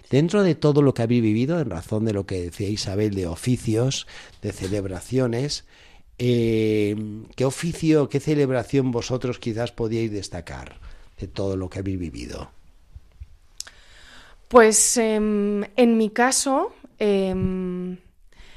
Dentro 0.08 0.42
de 0.42 0.54
todo 0.54 0.80
lo 0.80 0.94
que 0.94 1.02
habéis 1.02 1.20
vivido, 1.20 1.60
en 1.60 1.68
razón 1.68 2.06
de 2.06 2.14
lo 2.14 2.24
que 2.24 2.40
decía 2.40 2.70
Isabel, 2.70 3.14
de 3.14 3.26
oficios, 3.26 4.06
de 4.40 4.52
celebraciones, 4.52 5.66
eh, 6.16 6.96
¿qué 7.36 7.44
oficio, 7.44 8.08
qué 8.08 8.20
celebración 8.20 8.90
vosotros 8.90 9.38
quizás 9.38 9.70
podíais 9.70 10.10
destacar 10.10 10.80
de 11.20 11.28
todo 11.28 11.58
lo 11.58 11.68
que 11.68 11.80
habéis 11.80 11.98
vivido? 11.98 12.50
Pues 14.48 14.96
em, 14.96 15.62
en 15.76 15.98
mi 15.98 16.08
caso... 16.08 16.72
Em, 16.98 17.98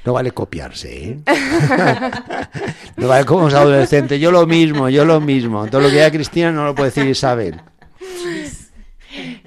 no 0.04 0.12
vale 0.12 0.32
copiarse, 0.32 1.10
¿eh? 1.10 1.18
no 2.96 3.08
vale 3.08 3.24
como 3.24 3.44
los 3.44 3.54
adolescentes. 3.54 4.20
Yo 4.20 4.32
lo 4.32 4.46
mismo, 4.46 4.88
yo 4.88 5.04
lo 5.04 5.20
mismo. 5.20 5.66
Todo 5.68 5.82
lo 5.82 5.88
que 5.88 5.94
diga 5.94 6.10
Cristina 6.10 6.50
no 6.50 6.64
lo 6.64 6.74
puede 6.74 6.90
decir 6.90 7.06
Isabel. 7.06 7.60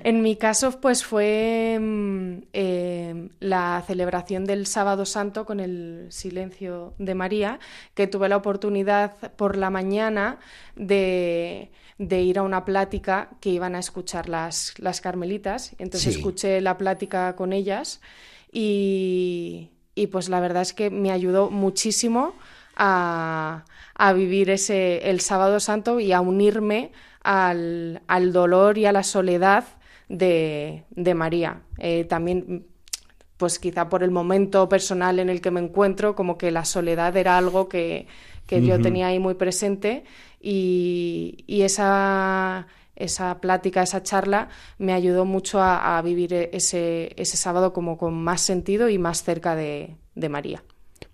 En 0.04 0.22
mi 0.22 0.36
caso, 0.36 0.80
pues 0.80 1.04
fue 1.04 1.78
mm, 1.80 2.34
eh, 2.54 3.30
la 3.40 3.84
celebración 3.88 4.46
del 4.46 4.68
Sábado 4.68 5.06
Santo 5.06 5.46
con 5.46 5.60
el 5.60 6.08
Silencio 6.10 6.94
de 7.00 7.16
María, 7.16 7.60
que 7.96 8.08
tuve 8.08 8.30
la 8.30 8.38
oportunidad 8.38 9.18
por 9.36 9.58
la 9.58 9.70
mañana 9.72 10.38
de, 10.76 11.72
ir 11.98 12.38
a 12.38 12.44
una 12.44 12.64
plática 12.66 13.30
que 13.42 13.50
iban 13.50 13.76
a 13.76 13.80
escuchar 13.80 14.30
las, 14.30 14.74
las 14.78 15.02
carmelitas. 15.02 15.76
Entonces 15.80 16.16
escuché 16.16 16.62
la 16.62 16.78
plática 16.78 17.36
con 17.36 17.52
ellas 17.52 18.00
y, 18.52 19.72
pues 20.12 20.30
la 20.30 20.40
verdad 20.40 20.62
es 20.62 20.74
que 20.74 20.90
me 20.90 21.12
ayudó 21.12 21.50
muchísimo 21.50 22.36
a, 22.76 23.66
a 23.96 24.14
vivir 24.14 24.50
ese, 24.50 25.10
el 25.10 25.22
Sábado 25.22 25.60
Santo 25.60 26.00
y 26.00 26.12
a 26.12 26.22
unirme 26.22 26.92
al, 27.24 28.02
al 28.08 28.34
dolor 28.34 28.78
y 28.78 28.86
a 28.86 28.92
la 28.92 29.04
soledad 29.04 29.66
de, 30.10 30.84
de 30.92 31.14
María. 31.16 31.62
Eh, 31.80 32.04
también, 32.06 32.66
pues 33.38 33.60
quizá 33.60 33.90
por 33.90 34.04
el 34.04 34.12
momento 34.12 34.70
personal 34.70 35.20
en 35.20 35.30
el 35.30 35.42
que 35.42 35.52
me 35.52 35.60
encuentro, 35.60 36.16
como 36.16 36.38
que 36.38 36.52
la 36.52 36.66
soledad 36.66 37.16
era 37.18 37.38
algo 37.38 37.68
que, 37.68 38.08
que 38.48 38.64
yo 38.66 38.80
tenía 38.80 39.08
ahí 39.08 39.20
muy 39.20 39.34
presente 39.34 40.04
y, 40.40 41.44
y, 41.48 41.64
esa, 41.64 42.68
esa 42.96 43.40
plática, 43.42 43.84
esa 43.84 44.04
charla 44.04 44.50
me 44.78 44.94
ayudó 44.94 45.26
mucho 45.26 45.62
a, 45.62 46.02
vivir 46.02 46.34
ese, 46.34 47.14
ese, 47.18 47.38
sábado 47.38 47.74
como 47.74 47.98
con 47.98 48.14
más 48.14 48.42
sentido 48.42 48.90
y 48.90 48.98
más 48.98 49.24
cerca 49.24 49.56
de, 49.56 49.96
de 50.16 50.30
María. 50.30 50.64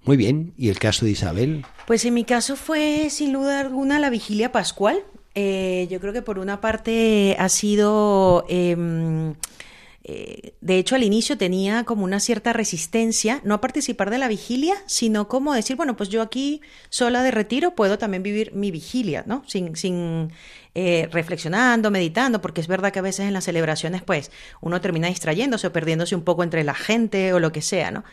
Muy 0.04 0.18
bien, 0.18 0.54
¿y 0.58 0.70
el 0.70 0.80
caso 0.80 1.06
de 1.06 1.12
Isabel? 1.12 1.66
Pues 1.86 2.06
en 2.06 2.14
mi 2.14 2.24
caso 2.24 2.56
fue 2.56 3.10
sin 3.10 3.34
duda 3.34 3.60
alguna 3.60 4.00
la 4.00 4.10
vigilia 4.10 4.52
pascual. 4.52 5.04
Eh, 5.36 5.88
yo 5.90 6.00
creo 6.00 6.12
que 6.12 6.22
por 6.22 6.40
una 6.40 6.62
parte 6.62 7.36
ha 7.40 7.50
sido... 7.50 8.46
Em, 8.50 9.36
eh, 10.04 10.54
de 10.62 10.78
hecho, 10.78 10.96
al 10.96 11.04
inicio 11.04 11.38
tenía 11.38 11.84
como 11.84 12.04
una 12.04 12.20
cierta 12.20 12.54
resistencia, 12.54 13.40
no 13.44 13.54
a 13.54 13.62
participar 13.62 14.10
de 14.10 14.18
la 14.18 14.28
vigilia, 14.28 14.74
sino 14.88 15.28
como 15.28 15.54
decir, 15.54 15.76
bueno, 15.76 15.96
pues 15.96 16.10
yo 16.10 16.22
aquí 16.22 16.62
sola 16.90 17.22
de 17.22 17.30
retiro 17.30 17.76
puedo 17.76 18.00
también 18.00 18.24
vivir 18.24 18.54
mi 18.54 18.72
vigilia, 18.72 19.24
¿no? 19.28 19.44
Sin, 19.48 19.76
sin 19.76 20.32
eh, 20.74 21.08
reflexionando, 21.12 21.92
meditando, 21.92 22.42
porque 22.42 22.62
es 22.62 22.68
verdad 22.68 22.92
que 22.92 23.00
a 23.00 23.04
veces 23.04 23.28
en 23.28 23.34
las 23.34 23.44
celebraciones, 23.44 24.02
pues, 24.02 24.32
uno 24.60 24.82
termina 24.82 25.08
distrayéndose 25.08 25.68
o 25.68 25.74
perdiéndose 25.74 26.16
un 26.16 26.24
poco 26.24 26.44
entre 26.44 26.64
la 26.64 26.74
gente 26.74 27.34
o 27.34 27.40
lo 27.40 27.52
que 27.52 27.62
sea, 27.62 27.92
¿no? 27.92 28.04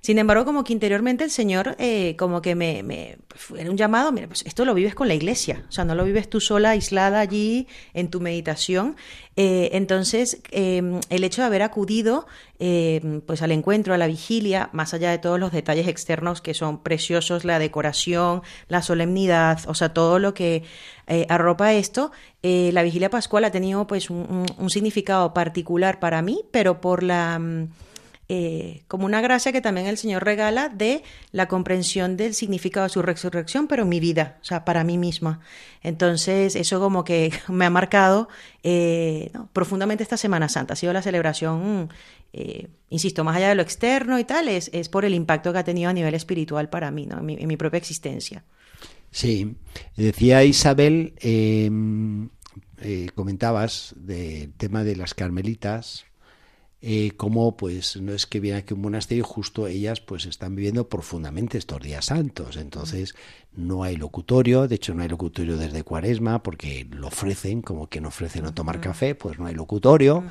Sin 0.00 0.18
embargo, 0.18 0.44
como 0.44 0.64
que 0.64 0.72
interiormente 0.72 1.24
el 1.24 1.30
Señor, 1.30 1.76
eh, 1.78 2.16
como 2.16 2.40
que 2.40 2.54
me, 2.54 2.82
me 2.82 3.18
era 3.56 3.70
un 3.70 3.76
llamado, 3.76 4.12
mira, 4.12 4.26
pues 4.26 4.44
esto 4.46 4.64
lo 4.64 4.74
vives 4.74 4.94
con 4.94 5.08
la 5.08 5.14
iglesia, 5.14 5.64
o 5.68 5.72
sea, 5.72 5.84
no 5.84 5.94
lo 5.94 6.04
vives 6.04 6.28
tú 6.28 6.40
sola, 6.40 6.70
aislada 6.70 7.20
allí 7.20 7.66
en 7.94 8.08
tu 8.08 8.20
meditación. 8.20 8.96
Eh, 9.36 9.70
entonces, 9.72 10.40
em, 10.50 11.00
el 11.10 11.24
hecho 11.24 11.42
de 11.42 11.46
haber 11.46 11.62
acudido 11.62 12.26
em, 12.58 13.20
pues 13.20 13.42
al 13.42 13.52
encuentro, 13.52 13.94
a 13.94 13.98
la 13.98 14.08
vigilia, 14.08 14.68
más 14.72 14.94
allá 14.94 15.10
de 15.10 15.18
todos 15.18 15.38
los 15.38 15.52
detalles 15.52 15.86
externos 15.86 16.40
que 16.40 16.54
son 16.54 16.82
preciosos, 16.82 17.44
la 17.44 17.60
decoración, 17.60 18.42
la 18.68 18.82
solemnidad, 18.82 19.60
o 19.68 19.74
sea, 19.74 19.94
todo 19.94 20.18
lo 20.18 20.34
que 20.34 20.64
eh, 21.06 21.26
arropa 21.28 21.72
esto, 21.72 22.10
la 22.42 22.82
vigilia 22.82 23.10
pascual 23.10 23.44
ha 23.44 23.50
tenido 23.50 23.86
pues 23.86 24.10
un 24.10 24.70
significado 24.70 25.34
particular 25.34 26.00
para 26.00 26.22
mí, 26.22 26.44
pero 26.50 26.80
por 26.80 27.02
la 27.02 27.38
mm, 27.38 27.68
eh, 28.30 28.82
como 28.88 29.06
una 29.06 29.22
gracia 29.22 29.52
que 29.52 29.62
también 29.62 29.86
el 29.86 29.96
Señor 29.96 30.22
regala 30.22 30.68
de 30.68 31.02
la 31.32 31.48
comprensión 31.48 32.18
del 32.18 32.34
significado 32.34 32.84
de 32.84 32.90
su 32.90 33.00
resurrección, 33.00 33.68
pero 33.68 33.84
en 33.84 33.88
mi 33.88 34.00
vida, 34.00 34.36
o 34.42 34.44
sea, 34.44 34.66
para 34.66 34.84
mí 34.84 34.98
misma. 34.98 35.40
Entonces, 35.82 36.54
eso 36.54 36.78
como 36.78 37.04
que 37.04 37.32
me 37.48 37.64
ha 37.64 37.70
marcado 37.70 38.28
eh, 38.62 39.30
profundamente 39.54 40.02
esta 40.02 40.18
Semana 40.18 40.50
Santa. 40.50 40.74
Ha 40.74 40.76
sido 40.76 40.92
la 40.92 41.00
celebración, 41.00 41.88
eh, 42.34 42.68
insisto, 42.90 43.24
más 43.24 43.34
allá 43.34 43.48
de 43.48 43.54
lo 43.54 43.62
externo 43.62 44.18
y 44.18 44.24
tal, 44.24 44.48
es, 44.48 44.68
es, 44.74 44.90
por 44.90 45.06
el 45.06 45.14
impacto 45.14 45.50
que 45.54 45.60
ha 45.60 45.64
tenido 45.64 45.88
a 45.88 45.94
nivel 45.94 46.12
espiritual 46.12 46.68
para 46.68 46.90
mí, 46.90 47.06
¿no? 47.06 47.26
en, 47.26 47.48
mi, 47.48 47.56
propia 47.56 47.78
existencia. 47.78 48.44
Sí, 49.10 49.56
decía 49.96 50.44
Isabel, 50.44 51.14
comentabas 53.14 53.94
del 53.96 54.52
tema 54.52 54.84
de 54.84 54.96
las 54.96 55.14
carmelitas, 55.14 56.04
eh, 56.80 57.10
como 57.16 57.56
pues 57.56 57.96
no 57.96 58.12
es 58.12 58.26
que 58.26 58.38
viene 58.38 58.58
aquí 58.58 58.72
un 58.72 58.82
monasterio, 58.82 59.24
justo 59.24 59.66
ellas 59.66 60.00
pues 60.00 60.26
están 60.26 60.54
viviendo 60.54 60.88
profundamente 60.88 61.58
estos 61.58 61.82
días 61.82 62.06
santos. 62.06 62.56
Entonces 62.56 63.16
no 63.52 63.82
hay 63.82 63.96
locutorio, 63.96 64.68
de 64.68 64.76
hecho 64.76 64.94
no 64.94 65.02
hay 65.02 65.08
locutorio 65.08 65.56
desde 65.56 65.82
cuaresma 65.82 66.40
porque 66.42 66.86
lo 66.90 67.08
ofrecen, 67.08 67.62
como 67.62 67.88
quien 67.88 68.06
ofrece 68.06 68.40
no 68.40 68.54
tomar 68.54 68.80
café, 68.80 69.16
pues 69.16 69.40
no 69.40 69.46
hay 69.46 69.54
locutorio. 69.54 70.22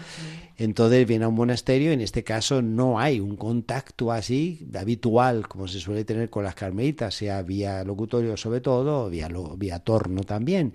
Entonces 0.58 1.06
viene 1.06 1.26
a 1.26 1.28
un 1.28 1.36
monasterio, 1.36 1.92
en 1.92 2.00
este 2.00 2.24
caso 2.24 2.62
no 2.62 2.98
hay 2.98 3.20
un 3.20 3.36
contacto 3.36 4.12
así 4.14 4.66
habitual 4.74 5.50
como 5.50 5.68
se 5.68 5.82
suele 5.82 6.06
tener 6.06 6.30
con 6.30 6.46
las 6.46 6.56
carmelitas, 6.56 7.14
sea 7.14 7.42
vía 7.42 7.84
locutorio 7.84 8.38
sobre 8.38 8.62
todo, 8.62 9.10
vía, 9.10 9.30
vía 9.58 9.80
torno 9.80 10.24
también. 10.24 10.74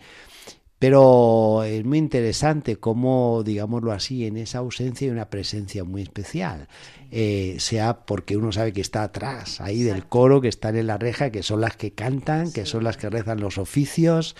Pero 0.82 1.62
es 1.62 1.84
muy 1.84 1.98
interesante 1.98 2.74
cómo, 2.74 3.44
digámoslo 3.44 3.92
así, 3.92 4.26
en 4.26 4.36
esa 4.36 4.58
ausencia 4.58 5.06
hay 5.06 5.12
una 5.12 5.30
presencia 5.30 5.84
muy 5.84 6.02
especial. 6.02 6.66
Eh, 7.12 7.54
sea 7.60 8.04
porque 8.04 8.36
uno 8.36 8.50
sabe 8.50 8.72
que 8.72 8.80
está 8.80 9.04
atrás, 9.04 9.60
ahí 9.60 9.84
del 9.84 10.06
coro, 10.06 10.40
que 10.40 10.48
están 10.48 10.74
en 10.74 10.88
la 10.88 10.98
reja, 10.98 11.30
que 11.30 11.44
son 11.44 11.60
las 11.60 11.76
que 11.76 11.92
cantan, 11.92 12.50
que 12.50 12.66
son 12.66 12.82
las 12.82 12.96
que 12.96 13.08
rezan 13.10 13.38
los 13.38 13.58
oficios. 13.58 14.34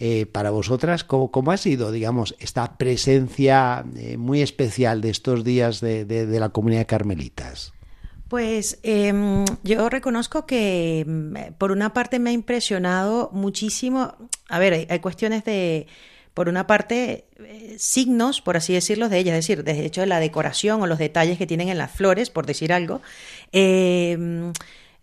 Eh, 0.00 0.26
para 0.26 0.50
vosotras, 0.50 1.04
¿cómo, 1.04 1.30
¿cómo, 1.30 1.52
ha 1.52 1.56
sido, 1.58 1.92
digamos, 1.92 2.34
esta 2.40 2.76
presencia 2.76 3.84
eh, 3.94 4.16
muy 4.16 4.42
especial 4.42 5.00
de 5.00 5.10
estos 5.10 5.44
días 5.44 5.80
de, 5.80 6.04
de 6.04 6.40
la 6.40 6.48
comunidad 6.48 6.80
de 6.80 6.86
carmelitas? 6.86 7.73
Pues 8.34 8.80
em, 8.82 9.44
yo 9.62 9.88
reconozco 9.88 10.44
que 10.44 11.04
em, 11.06 11.34
por 11.56 11.70
una 11.70 11.92
parte 11.92 12.18
me 12.18 12.30
ha 12.30 12.32
impresionado 12.32 13.30
muchísimo, 13.32 14.16
a 14.48 14.58
ver, 14.58 14.88
hay, 14.90 14.98
cuestiones 14.98 15.44
de, 15.44 15.86
por 16.34 16.48
una 16.48 16.66
parte, 16.66 17.26
eh, 17.38 17.76
signos, 17.78 18.40
por 18.40 18.56
así 18.56 18.72
decirlo, 18.72 19.08
de 19.08 19.18
ellas, 19.18 19.38
es 19.38 19.46
decir, 19.46 19.62
de 19.62 19.86
hecho 19.86 20.04
la 20.04 20.18
decoración 20.18 20.82
o 20.82 20.88
los 20.88 20.98
detalles 20.98 21.38
que 21.38 21.46
tienen 21.46 21.68
en 21.68 21.78
las 21.78 21.92
flores, 21.92 22.28
por 22.28 22.44
decir 22.44 22.72
algo. 22.72 23.02
Eh, 23.52 24.18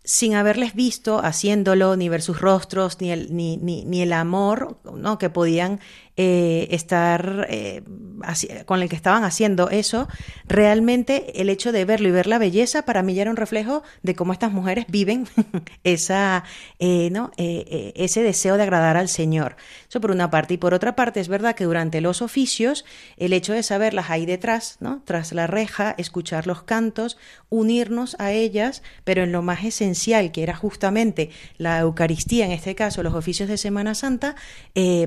sin 0.03 0.33
haberles 0.33 0.73
visto 0.73 1.23
haciéndolo, 1.23 1.95
ni 1.95 2.09
ver 2.09 2.21
sus 2.21 2.41
rostros, 2.41 2.99
ni 2.99 3.11
el, 3.11 3.33
ni, 3.33 3.55
ni, 3.55 3.85
ni 3.85 4.01
el 4.01 4.11
amor 4.11 4.77
¿no? 4.93 5.17
que 5.17 5.29
podían 5.29 5.79
eh, 6.17 6.67
estar 6.71 7.47
eh, 7.49 7.83
con 8.65 8.81
el 8.81 8.89
que 8.89 8.97
estaban 8.97 9.23
haciendo 9.23 9.69
eso, 9.69 10.09
realmente 10.45 11.41
el 11.41 11.49
hecho 11.49 11.71
de 11.71 11.85
verlo 11.85 12.09
y 12.09 12.11
ver 12.11 12.27
la 12.27 12.37
belleza 12.37 12.83
para 12.83 13.01
mí 13.01 13.13
ya 13.13 13.21
era 13.21 13.31
un 13.31 13.37
reflejo 13.37 13.81
de 14.03 14.13
cómo 14.13 14.33
estas 14.33 14.51
mujeres 14.51 14.85
viven 14.89 15.25
esa, 15.85 16.43
eh, 16.79 17.09
¿no? 17.11 17.31
ese 17.37 18.23
deseo 18.23 18.57
de 18.57 18.63
agradar 18.63 18.97
al 18.97 19.07
Señor. 19.07 19.55
Eso 19.87 20.01
por 20.01 20.11
una 20.11 20.29
parte. 20.29 20.55
Y 20.55 20.57
por 20.57 20.73
otra 20.73 20.97
parte, 20.97 21.21
es 21.21 21.29
verdad 21.29 21.55
que 21.55 21.63
durante 21.63 22.01
los 22.01 22.21
oficios, 22.21 22.83
el 23.15 23.31
hecho 23.31 23.53
de 23.53 23.63
saberlas 23.63 24.09
ahí 24.09 24.25
detrás, 24.25 24.77
¿no? 24.81 25.01
tras 25.05 25.31
la 25.31 25.47
reja, 25.47 25.95
escuchar 25.97 26.45
los 26.45 26.63
cantos, 26.63 27.17
unirnos 27.47 28.17
a 28.19 28.31
ellas, 28.31 28.83
pero 29.05 29.23
en 29.23 29.31
lo 29.31 29.41
más 29.41 29.63
esencial, 29.63 30.31
que 30.33 30.43
era 30.43 30.55
justamente 30.55 31.29
la 31.57 31.79
Eucaristía, 31.79 32.45
en 32.45 32.51
este 32.51 32.75
caso 32.75 33.01
los 33.01 33.13
oficios 33.13 33.47
de 33.47 33.57
Semana 33.57 33.95
Santa, 33.95 34.35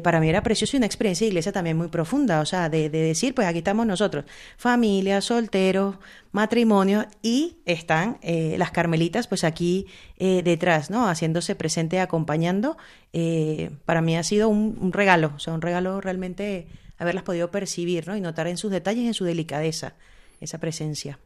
para 0.02 0.20
mí 0.20 0.28
era 0.28 0.42
precioso 0.42 0.76
y 0.76 0.80
experiencia 0.94 1.24
de 1.24 1.28
iglesia 1.28 1.52
también 1.52 1.76
muy 1.76 1.88
profunda, 1.88 2.40
o 2.40 2.46
sea, 2.46 2.68
de, 2.68 2.88
decir, 2.88 3.34
pues 3.34 3.46
aquí 3.46 3.58
estamos 3.58 3.86
nosotros, 3.86 4.24
familia, 4.56 5.20
solteros, 5.20 5.96
matrimonio, 6.32 7.06
y 7.22 7.58
están 7.66 8.18
eh, 8.22 8.56
las 8.58 8.70
carmelitas, 8.70 9.26
pues 9.26 9.44
aquí 9.44 9.86
eh, 10.16 10.42
detrás, 10.42 10.90
¿no? 10.90 11.08
Haciéndose 11.08 11.54
presente, 11.54 12.00
acompañando. 12.00 12.76
Eh, 13.12 13.70
para 13.84 14.00
mí 14.00 14.16
ha 14.16 14.22
sido 14.22 14.48
un, 14.48 14.92
regalo, 14.92 15.32
o 15.36 15.38
sea, 15.38 15.52
un 15.52 15.60
regalo 15.60 16.00
realmente 16.00 16.66
haberlas 16.98 17.24
podido 17.24 17.50
percibir, 17.50 18.08
¿no? 18.08 18.16
Y 18.16 18.20
notar 18.20 18.46
en 18.46 18.56
sus 18.56 18.70
detalles, 18.70 19.06
en 19.06 19.14
su 19.14 19.24
delicadeza, 19.24 19.94
esa 20.40 20.58
presencia. 20.58 21.18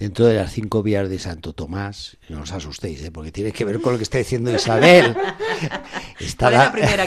Dentro 0.00 0.24
de 0.24 0.34
las 0.34 0.52
cinco 0.52 0.82
vías 0.82 1.10
de 1.10 1.18
Santo 1.18 1.52
Tomás, 1.52 2.16
no 2.30 2.40
os 2.40 2.52
asustéis, 2.52 3.04
¿eh? 3.04 3.10
porque 3.12 3.30
tiene 3.30 3.52
que 3.52 3.66
ver 3.66 3.82
con 3.82 3.92
lo 3.92 3.98
que 3.98 4.04
está 4.04 4.16
diciendo 4.16 4.52
Isabel. 4.52 5.14
Está 6.18 6.50
la... 6.50 6.72
primera, 6.72 7.06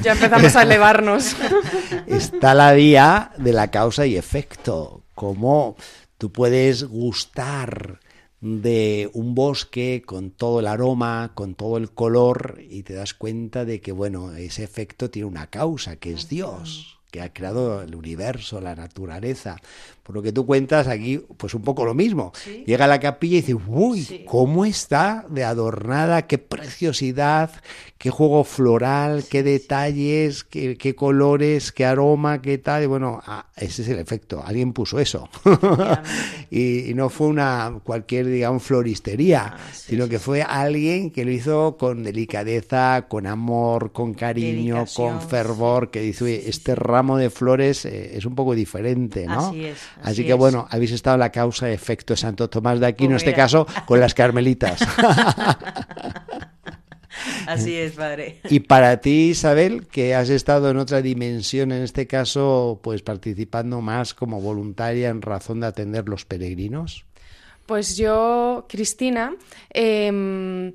ya 0.00 0.12
empezamos 0.12 0.56
a 0.56 0.62
elevarnos. 0.62 1.36
está 2.06 2.54
la 2.54 2.72
vía 2.72 3.32
de 3.36 3.52
la 3.52 3.70
causa 3.70 4.06
y 4.06 4.16
efecto, 4.16 5.02
como 5.14 5.76
tú 6.16 6.32
puedes 6.32 6.84
gustar 6.84 8.00
de 8.40 9.10
un 9.12 9.34
bosque 9.34 10.02
con 10.06 10.30
todo 10.30 10.60
el 10.60 10.66
aroma, 10.66 11.32
con 11.34 11.54
todo 11.54 11.76
el 11.76 11.90
color 11.90 12.58
y 12.58 12.84
te 12.84 12.94
das 12.94 13.12
cuenta 13.12 13.66
de 13.66 13.82
que, 13.82 13.92
bueno, 13.92 14.32
ese 14.32 14.64
efecto 14.64 15.10
tiene 15.10 15.28
una 15.28 15.48
causa, 15.48 15.96
que 15.96 16.12
es 16.12 16.28
Dios 16.30 16.94
que 17.14 17.20
ha 17.20 17.32
creado 17.32 17.82
el 17.82 17.94
universo, 17.94 18.60
la 18.60 18.74
naturaleza. 18.74 19.60
Por 20.04 20.14
lo 20.14 20.22
que 20.22 20.32
tú 20.32 20.44
cuentas 20.44 20.86
aquí, 20.86 21.18
pues 21.38 21.54
un 21.54 21.62
poco 21.62 21.86
lo 21.86 21.94
mismo. 21.94 22.32
Llega 22.66 22.84
a 22.84 22.88
la 22.88 23.00
capilla 23.00 23.38
y 23.38 23.40
dice, 23.40 23.54
uy, 23.54 24.24
¿cómo 24.26 24.66
está 24.66 25.24
de 25.30 25.44
adornada? 25.44 26.26
Qué 26.26 26.36
preciosidad, 26.36 27.50
qué 27.96 28.10
juego 28.10 28.44
floral, 28.44 29.24
qué 29.30 29.42
detalles, 29.42 30.44
qué, 30.44 30.94
colores, 30.94 31.72
qué 31.72 31.86
aroma, 31.86 32.42
qué 32.42 32.58
tal. 32.58 32.82
Y 32.82 32.86
bueno, 32.86 33.18
ah, 33.24 33.46
ese 33.56 33.80
es 33.80 33.88
el 33.88 33.98
efecto. 33.98 34.42
Alguien 34.44 34.74
puso 34.74 35.00
eso. 35.00 35.30
y, 36.50 36.92
no 36.94 37.08
fue 37.08 37.28
una 37.28 37.80
cualquier, 37.82 38.26
digamos, 38.26 38.62
floristería, 38.62 39.54
ah, 39.56 39.58
sino 39.72 40.06
que 40.06 40.18
fue 40.18 40.42
alguien 40.42 41.12
que 41.12 41.24
lo 41.24 41.30
hizo 41.30 41.78
con 41.78 42.02
delicadeza, 42.02 43.06
con 43.08 43.26
amor, 43.26 43.92
con 43.92 44.12
cariño, 44.12 44.84
con 44.94 45.22
fervor, 45.22 45.90
que 45.90 46.02
dice, 46.02 46.46
este 46.46 46.74
ramo 46.74 47.16
de 47.16 47.30
flores 47.30 47.86
eh, 47.86 48.18
es 48.18 48.26
un 48.26 48.34
poco 48.34 48.54
diferente, 48.54 49.26
¿no? 49.26 49.48
Así 49.48 49.64
es. 49.64 49.78
Así, 50.02 50.24
que 50.24 50.34
bueno, 50.34 50.66
habéis 50.70 50.92
estado 50.92 51.16
la 51.16 51.30
causa 51.30 51.70
efecto 51.70 52.16
Santo 52.16 52.50
Tomás 52.50 52.80
de 52.80 52.86
Aquino, 52.86 53.12
en 53.12 53.16
este 53.16 53.34
caso 53.34 53.66
con 53.86 54.00
las 54.00 54.14
carmelitas. 54.14 54.80
Así 57.46 57.74
es, 57.76 57.92
padre. 57.92 58.40
Y 58.50 58.60
para 58.60 59.00
ti, 59.00 59.30
Isabel, 59.30 59.86
que 59.86 60.14
has 60.14 60.30
estado 60.30 60.70
en 60.70 60.76
otra 60.78 61.00
dimensión, 61.00 61.72
en 61.72 61.82
este 61.82 62.06
caso, 62.06 62.80
pues 62.82 63.02
participando 63.02 63.80
más 63.80 64.14
como 64.14 64.40
voluntaria 64.40 65.08
en 65.10 65.22
razón 65.22 65.60
de 65.60 65.68
atender 65.68 66.08
los 66.08 66.24
peregrinos. 66.24 67.04
Pues 67.66 67.96
yo, 67.96 68.66
Cristina, 68.68 69.34
eh, 69.72 70.10
Mm, 70.12 70.74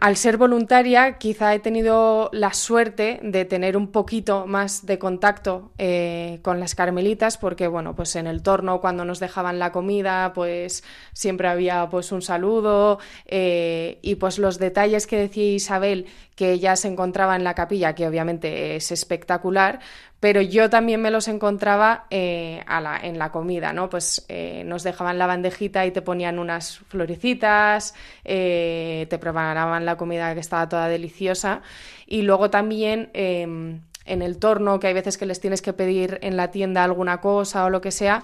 al 0.00 0.16
ser 0.16 0.36
voluntaria, 0.36 1.18
quizá 1.18 1.54
he 1.54 1.58
tenido 1.58 2.30
la 2.32 2.52
suerte 2.52 3.20
de 3.22 3.44
tener 3.44 3.76
un 3.76 3.88
poquito 3.88 4.46
más 4.46 4.86
de 4.86 4.98
contacto 4.98 5.72
eh, 5.78 6.40
con 6.42 6.60
las 6.60 6.74
carmelitas, 6.74 7.38
porque 7.38 7.66
bueno, 7.68 7.94
pues 7.94 8.16
en 8.16 8.26
el 8.26 8.42
torno, 8.42 8.80
cuando 8.80 9.04
nos 9.04 9.20
dejaban 9.20 9.58
la 9.58 9.72
comida, 9.72 10.32
pues 10.34 10.84
siempre 11.12 11.48
había 11.48 11.88
pues 11.88 12.12
un 12.12 12.22
saludo 12.22 12.98
eh, 13.26 13.98
y 14.02 14.16
pues 14.16 14.38
los 14.38 14.58
detalles 14.58 15.06
que 15.06 15.18
decía 15.18 15.52
Isabel, 15.52 16.06
que 16.34 16.52
ella 16.52 16.76
se 16.76 16.86
encontraba 16.86 17.34
en 17.34 17.42
la 17.42 17.54
capilla, 17.54 17.94
que 17.94 18.06
obviamente 18.06 18.76
es 18.76 18.92
espectacular, 18.92 19.80
pero 20.20 20.40
yo 20.40 20.68
también 20.68 21.00
me 21.00 21.10
los 21.10 21.28
encontraba 21.28 22.06
eh, 22.10 22.64
en 23.02 23.18
la 23.18 23.30
comida, 23.30 23.72
¿no? 23.72 23.88
Pues 23.88 24.24
eh, 24.28 24.62
nos 24.66 24.82
dejaban 24.82 25.18
la 25.18 25.26
bandejita 25.26 25.86
y 25.86 25.92
te 25.92 26.02
ponían 26.02 26.38
unas 26.38 26.78
florecitas, 26.78 27.94
eh, 28.24 29.06
te 29.08 29.18
preparaban 29.18 29.84
la 29.84 29.96
comida 29.96 30.34
que 30.34 30.40
estaba 30.40 30.68
toda 30.68 30.88
deliciosa 30.88 31.62
y 32.06 32.22
luego 32.22 32.50
también 32.50 33.10
em, 33.14 33.82
en 34.06 34.22
el 34.22 34.38
torno, 34.38 34.80
que 34.80 34.88
hay 34.88 34.94
veces 34.94 35.18
que 35.18 35.26
les 35.26 35.38
tienes 35.38 35.62
que 35.62 35.72
pedir 35.72 36.18
en 36.22 36.36
la 36.36 36.50
tienda 36.50 36.82
alguna 36.82 37.20
cosa 37.20 37.66
o 37.66 37.70
lo 37.70 37.80
que 37.80 37.90
sea, 37.90 38.22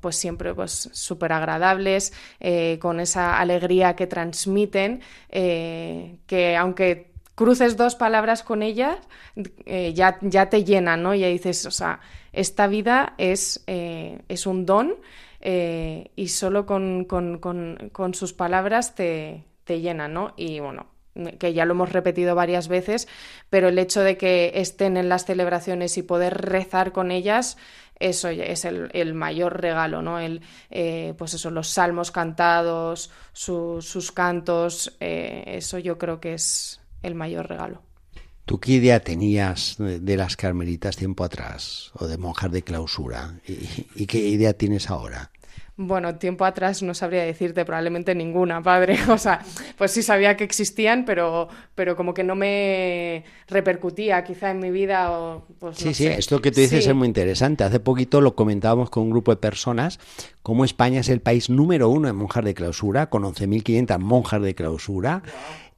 pues 0.00 0.16
siempre 0.16 0.54
pues 0.54 0.90
súper 0.92 1.32
agradables, 1.32 2.12
con 2.80 2.98
esa 2.98 3.38
alegría 3.38 3.94
que 3.94 4.08
transmiten, 4.08 5.00
que 5.30 6.56
aunque 6.58 7.11
cruces 7.42 7.76
dos 7.76 7.96
palabras 7.96 8.44
con 8.44 8.62
ellas, 8.62 8.98
eh, 9.66 9.92
ya, 9.94 10.16
ya, 10.20 10.48
te 10.48 10.62
llenan, 10.62 11.02
¿no? 11.02 11.12
Ya 11.12 11.26
dices, 11.26 11.66
o 11.66 11.72
sea, 11.72 11.98
esta 12.32 12.68
vida 12.68 13.14
es, 13.18 13.64
eh, 13.66 14.20
es 14.28 14.46
un 14.46 14.64
don 14.64 14.94
eh, 15.40 16.12
y 16.14 16.28
solo 16.28 16.66
con, 16.66 17.04
con, 17.04 18.14
sus 18.14 18.32
palabras 18.32 18.94
te, 18.94 19.42
te 19.64 19.80
llenan, 19.80 20.14
¿no? 20.14 20.34
Y 20.36 20.60
bueno, 20.60 20.86
que 21.40 21.52
ya 21.52 21.64
lo 21.64 21.72
hemos 21.72 21.90
repetido 21.90 22.36
varias 22.36 22.68
veces, 22.68 23.08
pero 23.50 23.70
el 23.70 23.78
hecho 23.80 24.02
de 24.02 24.16
que 24.16 24.52
estén 24.54 24.96
en 24.96 25.08
las 25.08 25.24
celebraciones 25.24 25.98
y 25.98 26.02
poder 26.02 26.42
rezar 26.42 26.92
con 26.92 27.10
ellas, 27.10 27.56
eso 27.98 28.28
es 28.28 28.64
el, 28.64 29.14
mayor 29.14 29.60
regalo, 29.60 30.00
¿no? 30.00 30.20
El, 30.20 30.42
pues 31.18 31.34
eso, 31.34 31.50
los 31.50 31.70
salmos 31.70 32.12
cantados, 32.12 33.10
sus 33.32 34.12
cantos, 34.12 34.96
eso 35.00 35.78
yo 35.78 35.98
creo 35.98 36.20
que 36.20 36.34
es, 36.34 36.81
el 37.02 37.14
mayor 37.14 37.48
regalo. 37.48 37.82
¿Tú 38.44 38.58
qué 38.58 38.72
idea 38.72 39.00
tenías 39.00 39.76
de 39.78 40.16
las 40.16 40.36
carmelitas 40.36 40.96
tiempo 40.96 41.22
atrás 41.22 41.92
o 41.94 42.08
de 42.08 42.18
monjas 42.18 42.50
de 42.50 42.62
clausura? 42.62 43.34
¿Y, 43.46 44.06
qué 44.06 44.18
idea 44.18 44.52
tienes 44.52 44.90
ahora? 44.90 45.30
Bueno, 45.76 46.16
tiempo 46.16 46.44
atrás 46.44 46.82
no 46.82 46.92
sabría 46.92 47.22
decirte 47.22 47.64
probablemente 47.64 48.14
ninguna, 48.16 48.60
padre. 48.60 48.98
O 49.08 49.16
sea, 49.16 49.40
pues 49.78 49.92
sí 49.92 50.02
sabía 50.02 50.36
que 50.36 50.42
existían, 50.42 51.04
pero, 51.04 51.48
pero 51.76 51.96
como 51.96 52.14
que 52.14 52.24
no 52.24 52.34
me 52.34 53.24
repercutía 53.46 54.22
quizá 54.24 54.50
en 54.50 54.58
mi 54.58 54.72
vida. 54.72 55.12
O, 55.12 55.46
pues 55.60 55.78
sí, 55.78 55.94
sí, 55.94 56.08
esto 56.08 56.42
que 56.42 56.50
tú 56.50 56.60
dices 56.60 56.86
es 56.86 56.94
muy 56.94 57.06
interesante. 57.06 57.62
Hace 57.62 57.78
poquito 57.78 58.20
lo 58.20 58.34
comentábamos 58.34 58.90
con 58.90 59.04
un 59.04 59.10
grupo 59.10 59.30
de 59.30 59.36
personas, 59.36 60.00
cómo 60.42 60.64
España 60.64 61.00
es 61.00 61.08
el 61.08 61.20
país 61.20 61.48
número 61.48 61.88
uno 61.88 62.08
en 62.08 62.16
monjas 62.16 62.44
de 62.44 62.54
clausura, 62.54 63.08
con 63.08 63.22
11.500 63.22 63.98
monjas 64.00 64.42
de 64.42 64.54
clausura 64.56 65.22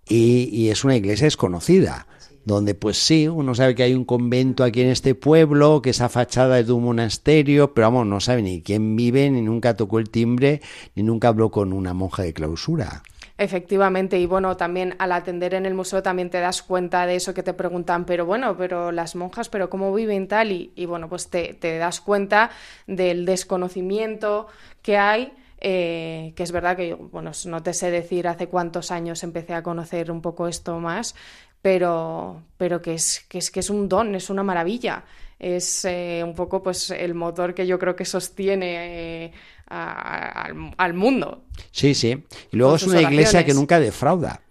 y, 0.08 0.68
es 0.68 0.84
una 0.84 0.96
iglesia 0.96 1.26
desconocida 1.26 2.06
donde 2.44 2.74
pues 2.74 2.98
sí, 2.98 3.26
uno 3.26 3.54
sabe 3.54 3.74
que 3.74 3.84
hay 3.84 3.94
un 3.94 4.04
convento 4.04 4.64
aquí 4.64 4.82
en 4.82 4.88
este 4.88 5.14
pueblo, 5.14 5.80
que 5.80 5.88
esa 5.90 6.10
fachada 6.10 6.58
es 6.58 6.66
de 6.66 6.74
un 6.74 6.84
monasterio, 6.84 7.72
pero 7.72 7.86
vamos, 7.86 8.06
no 8.06 8.20
sabe 8.20 8.42
ni 8.42 8.60
quién 8.60 8.96
vive, 8.96 9.30
ni 9.30 9.40
nunca 9.40 9.76
tocó 9.76 9.98
el 9.98 10.10
timbre, 10.10 10.60
ni 10.94 11.02
nunca 11.02 11.28
habló 11.28 11.50
con 11.50 11.72
una 11.72 11.94
monja 11.94 12.22
de 12.22 12.34
clausura. 12.34 13.02
Efectivamente, 13.36 14.20
y 14.20 14.26
bueno, 14.26 14.56
también 14.56 14.94
al 14.98 15.10
atender 15.10 15.54
en 15.54 15.66
el 15.66 15.74
museo 15.74 16.02
también 16.02 16.30
te 16.30 16.38
das 16.38 16.62
cuenta 16.62 17.04
de 17.06 17.16
eso 17.16 17.34
que 17.34 17.42
te 17.42 17.54
preguntan, 17.54 18.04
pero 18.04 18.26
bueno, 18.26 18.56
pero 18.56 18.92
las 18.92 19.16
monjas, 19.16 19.48
pero 19.48 19.70
cómo 19.70 19.92
viven 19.92 20.28
tal, 20.28 20.52
y, 20.52 20.70
y 20.76 20.86
bueno, 20.86 21.08
pues 21.08 21.28
te, 21.28 21.54
te 21.54 21.78
das 21.78 22.00
cuenta 22.00 22.50
del 22.86 23.24
desconocimiento 23.24 24.46
que 24.82 24.98
hay 24.98 25.32
eh, 25.66 26.34
que 26.36 26.42
es 26.42 26.52
verdad 26.52 26.76
que, 26.76 26.92
bueno, 26.92 27.30
no 27.46 27.62
te 27.62 27.72
sé 27.72 27.90
decir 27.90 28.28
hace 28.28 28.48
cuántos 28.48 28.90
años 28.90 29.22
empecé 29.22 29.54
a 29.54 29.62
conocer 29.62 30.10
un 30.10 30.20
poco 30.20 30.46
esto 30.46 30.78
más, 30.78 31.14
pero, 31.62 32.42
pero 32.58 32.82
que, 32.82 32.92
es, 32.92 33.24
que, 33.30 33.38
es, 33.38 33.50
que 33.50 33.60
es 33.60 33.70
un 33.70 33.88
don, 33.88 34.14
es 34.14 34.28
una 34.28 34.42
maravilla. 34.42 35.04
Es 35.38 35.86
eh, 35.86 36.20
un 36.22 36.34
poco 36.34 36.62
pues 36.62 36.90
el 36.90 37.14
motor 37.14 37.54
que 37.54 37.66
yo 37.66 37.78
creo 37.78 37.96
que 37.96 38.04
sostiene 38.04 39.24
eh, 39.24 39.32
al, 39.68 40.92
mundo. 40.92 41.44
Sí, 41.70 41.94
sí. 41.94 42.22
Y 42.52 42.56
luego 42.58 42.76
es 42.76 42.82
una 42.82 43.00
iglesia 43.00 43.42
que 43.46 43.54
nunca 43.54 43.80
defrauda. 43.80 44.42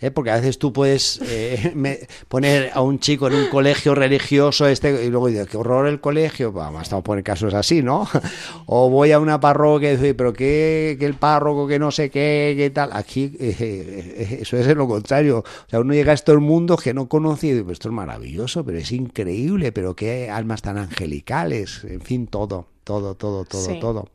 ¿Eh? 0.00 0.10
porque 0.10 0.30
a 0.30 0.36
veces 0.36 0.58
tú 0.58 0.72
puedes 0.72 1.20
eh, 1.22 2.06
poner 2.28 2.70
a 2.74 2.80
un 2.80 2.98
chico 2.98 3.28
en 3.28 3.34
un 3.34 3.48
colegio 3.48 3.94
religioso 3.94 4.66
este 4.66 5.04
y 5.04 5.10
luego 5.10 5.28
dices, 5.28 5.48
qué 5.48 5.56
horror 5.56 5.86
el 5.86 6.00
colegio, 6.00 6.52
vamos, 6.52 6.82
estamos 6.82 7.04
poner 7.04 7.24
casos 7.24 7.54
así, 7.54 7.82
¿no? 7.82 8.08
o 8.66 8.90
voy 8.90 9.12
a 9.12 9.20
una 9.20 9.40
parroquia 9.40 9.92
y 9.92 9.96
dice, 9.96 10.14
pero 10.14 10.32
qué, 10.32 10.96
que 10.98 11.06
el 11.06 11.14
párroco, 11.14 11.66
que 11.66 11.78
no 11.78 11.90
sé 11.90 12.10
qué, 12.10 12.54
qué 12.56 12.70
tal. 12.70 12.90
Aquí 12.92 13.32
eh, 13.40 14.38
eso 14.40 14.56
es 14.56 14.66
lo 14.66 14.88
contrario. 14.88 15.38
O 15.38 15.70
sea, 15.70 15.80
uno 15.80 15.94
llega 15.94 16.12
a 16.12 16.14
estos 16.14 16.40
mundos 16.40 16.82
que 16.82 16.94
no 16.94 17.08
conoce 17.08 17.48
y 17.48 17.50
dice, 17.52 17.64
pues 17.64 17.74
esto 17.74 17.88
es 17.88 17.94
maravilloso, 17.94 18.64
pero 18.64 18.78
es 18.78 18.92
increíble, 18.92 19.72
pero 19.72 19.94
qué 19.94 20.30
almas 20.30 20.62
tan 20.62 20.78
angelicales, 20.78 21.84
en 21.84 22.00
fin, 22.00 22.26
todo, 22.26 22.68
todo, 22.84 23.14
todo, 23.14 23.44
todo, 23.44 23.78
todo. 23.78 24.08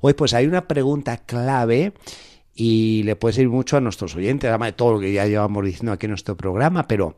Hoy 0.00 0.12
pues 0.14 0.34
hay 0.34 0.46
una 0.46 0.68
pregunta 0.68 1.16
clave 1.18 1.94
y 2.54 3.02
le 3.02 3.16
puede 3.16 3.34
servir 3.34 3.50
mucho 3.50 3.76
a 3.76 3.80
nuestros 3.80 4.14
oyentes, 4.14 4.48
además 4.48 4.68
de 4.68 4.72
todo 4.74 4.92
lo 4.92 5.00
que 5.00 5.12
ya 5.12 5.26
llevamos 5.26 5.64
diciendo 5.64 5.92
aquí 5.92 6.06
en 6.06 6.10
nuestro 6.10 6.36
programa, 6.36 6.86
pero, 6.86 7.16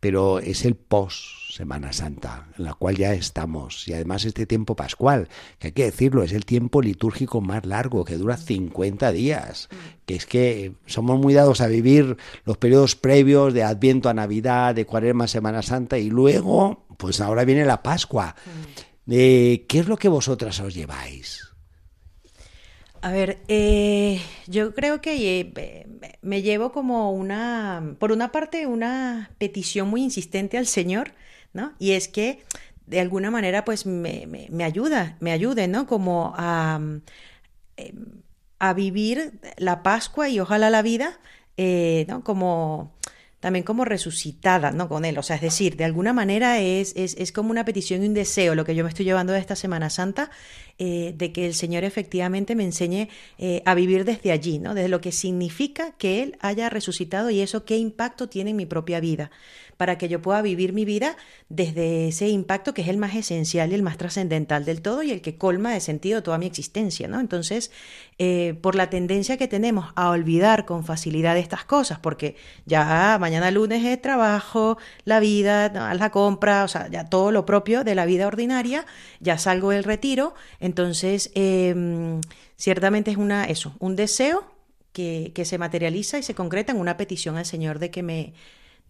pero 0.00 0.38
es 0.38 0.64
el 0.64 0.74
post 0.74 1.40
Semana 1.50 1.92
Santa, 1.92 2.46
en 2.56 2.64
la 2.64 2.74
cual 2.74 2.96
ya 2.96 3.12
estamos, 3.12 3.86
y 3.88 3.92
además 3.92 4.24
este 4.24 4.46
tiempo 4.46 4.76
pascual, 4.76 5.28
que 5.58 5.68
hay 5.68 5.72
que 5.72 5.84
decirlo, 5.84 6.22
es 6.22 6.32
el 6.32 6.44
tiempo 6.44 6.80
litúrgico 6.80 7.40
más 7.40 7.66
largo, 7.66 8.04
que 8.04 8.16
dura 8.16 8.36
50 8.36 9.10
días, 9.12 9.68
que 10.06 10.14
es 10.14 10.26
que 10.26 10.72
somos 10.86 11.18
muy 11.18 11.34
dados 11.34 11.60
a 11.60 11.66
vivir 11.66 12.16
los 12.44 12.56
periodos 12.56 12.94
previos 12.94 13.52
de 13.52 13.64
Adviento 13.64 14.08
a 14.08 14.14
Navidad, 14.14 14.74
de 14.76 14.86
Cuaresma 14.86 15.24
a 15.24 15.28
Semana 15.28 15.62
Santa, 15.62 15.98
y 15.98 16.08
luego, 16.08 16.86
pues 16.96 17.20
ahora 17.20 17.44
viene 17.44 17.64
la 17.64 17.82
Pascua. 17.82 18.36
¿Qué 19.06 19.66
es 19.68 19.88
lo 19.88 19.96
que 19.96 20.08
vosotras 20.08 20.60
os 20.60 20.72
lleváis? 20.72 21.49
A 23.02 23.12
ver, 23.12 23.38
eh, 23.48 24.20
yo 24.46 24.74
creo 24.74 25.00
que 25.00 25.40
eh, 25.40 25.86
me 26.20 26.42
llevo 26.42 26.70
como 26.70 27.12
una, 27.12 27.96
por 27.98 28.12
una 28.12 28.30
parte, 28.30 28.66
una 28.66 29.30
petición 29.38 29.88
muy 29.88 30.02
insistente 30.02 30.58
al 30.58 30.66
Señor, 30.66 31.12
¿no? 31.54 31.72
Y 31.78 31.92
es 31.92 32.08
que 32.08 32.44
de 32.86 33.00
alguna 33.00 33.30
manera, 33.30 33.64
pues 33.64 33.86
me, 33.86 34.26
me, 34.26 34.64
ayuda, 34.64 35.16
me 35.20 35.32
ayude, 35.32 35.68
¿no? 35.68 35.86
Como 35.86 36.34
a 36.36 36.80
a 38.60 38.74
vivir 38.74 39.40
la 39.56 39.82
Pascua 39.82 40.28
y 40.28 40.38
ojalá 40.38 40.70
la 40.70 40.82
vida 40.82 41.18
¿no? 42.08 42.22
como 42.22 42.92
también 43.40 43.64
como 43.64 43.84
resucitada, 43.84 44.70
¿no? 44.70 44.88
Con 44.88 45.04
él. 45.04 45.18
O 45.18 45.22
sea, 45.22 45.36
es 45.36 45.42
decir, 45.42 45.76
de 45.76 45.84
alguna 45.84 46.12
manera 46.12 46.60
es, 46.60 46.92
es, 46.94 47.16
es 47.18 47.32
como 47.32 47.50
una 47.50 47.64
petición 47.64 48.02
y 48.02 48.06
un 48.06 48.14
deseo 48.14 48.54
lo 48.54 48.64
que 48.64 48.74
yo 48.74 48.84
me 48.84 48.90
estoy 48.90 49.06
llevando 49.06 49.32
de 49.32 49.38
esta 49.38 49.56
Semana 49.56 49.90
Santa, 49.90 50.30
eh, 50.78 51.14
de 51.16 51.32
que 51.32 51.46
el 51.46 51.54
Señor 51.54 51.84
efectivamente 51.84 52.54
me 52.54 52.64
enseñe 52.64 53.08
eh, 53.38 53.62
a 53.64 53.74
vivir 53.74 54.04
desde 54.04 54.30
allí, 54.30 54.58
¿no? 54.58 54.74
Desde 54.74 54.88
lo 54.88 55.00
que 55.00 55.10
significa 55.10 55.92
que 55.92 56.22
Él 56.22 56.36
haya 56.40 56.68
resucitado 56.68 57.30
y 57.30 57.40
eso 57.40 57.64
qué 57.64 57.76
impacto 57.76 58.28
tiene 58.28 58.50
en 58.50 58.56
mi 58.56 58.66
propia 58.66 59.00
vida 59.00 59.30
para 59.80 59.96
que 59.96 60.10
yo 60.10 60.20
pueda 60.20 60.42
vivir 60.42 60.74
mi 60.74 60.84
vida 60.84 61.16
desde 61.48 62.08
ese 62.08 62.28
impacto 62.28 62.74
que 62.74 62.82
es 62.82 62.88
el 62.88 62.98
más 62.98 63.14
esencial 63.14 63.72
y 63.72 63.74
el 63.74 63.82
más 63.82 63.96
trascendental 63.96 64.66
del 64.66 64.82
todo 64.82 65.02
y 65.02 65.10
el 65.10 65.22
que 65.22 65.38
colma 65.38 65.72
de 65.72 65.80
sentido 65.80 66.22
toda 66.22 66.36
mi 66.36 66.44
existencia, 66.44 67.08
¿no? 67.08 67.18
Entonces, 67.18 67.70
eh, 68.18 68.58
por 68.60 68.74
la 68.74 68.90
tendencia 68.90 69.38
que 69.38 69.48
tenemos 69.48 69.90
a 69.96 70.10
olvidar 70.10 70.66
con 70.66 70.84
facilidad 70.84 71.38
estas 71.38 71.64
cosas, 71.64 71.98
porque 71.98 72.36
ya 72.66 73.16
mañana 73.18 73.50
lunes 73.50 73.82
es 73.82 74.02
trabajo, 74.02 74.76
la 75.06 75.18
vida, 75.18 75.70
la 75.94 76.10
compra, 76.10 76.64
o 76.64 76.68
sea, 76.68 76.90
ya 76.90 77.06
todo 77.06 77.32
lo 77.32 77.46
propio 77.46 77.82
de 77.82 77.94
la 77.94 78.04
vida 78.04 78.26
ordinaria, 78.26 78.84
ya 79.18 79.38
salgo 79.38 79.70
del 79.70 79.84
retiro, 79.84 80.34
entonces, 80.60 81.30
em, 81.34 82.20
ciertamente 82.58 83.12
es 83.12 83.16
una, 83.16 83.44
eso, 83.46 83.74
un 83.78 83.96
deseo 83.96 84.44
que, 84.92 85.32
que 85.34 85.46
se 85.46 85.56
materializa 85.56 86.18
y 86.18 86.22
se 86.22 86.34
concreta 86.34 86.72
en 86.72 86.80
una 86.80 86.98
petición 86.98 87.38
al 87.38 87.46
Señor 87.46 87.78
de 87.78 87.90
que 87.90 88.02
me 88.02 88.34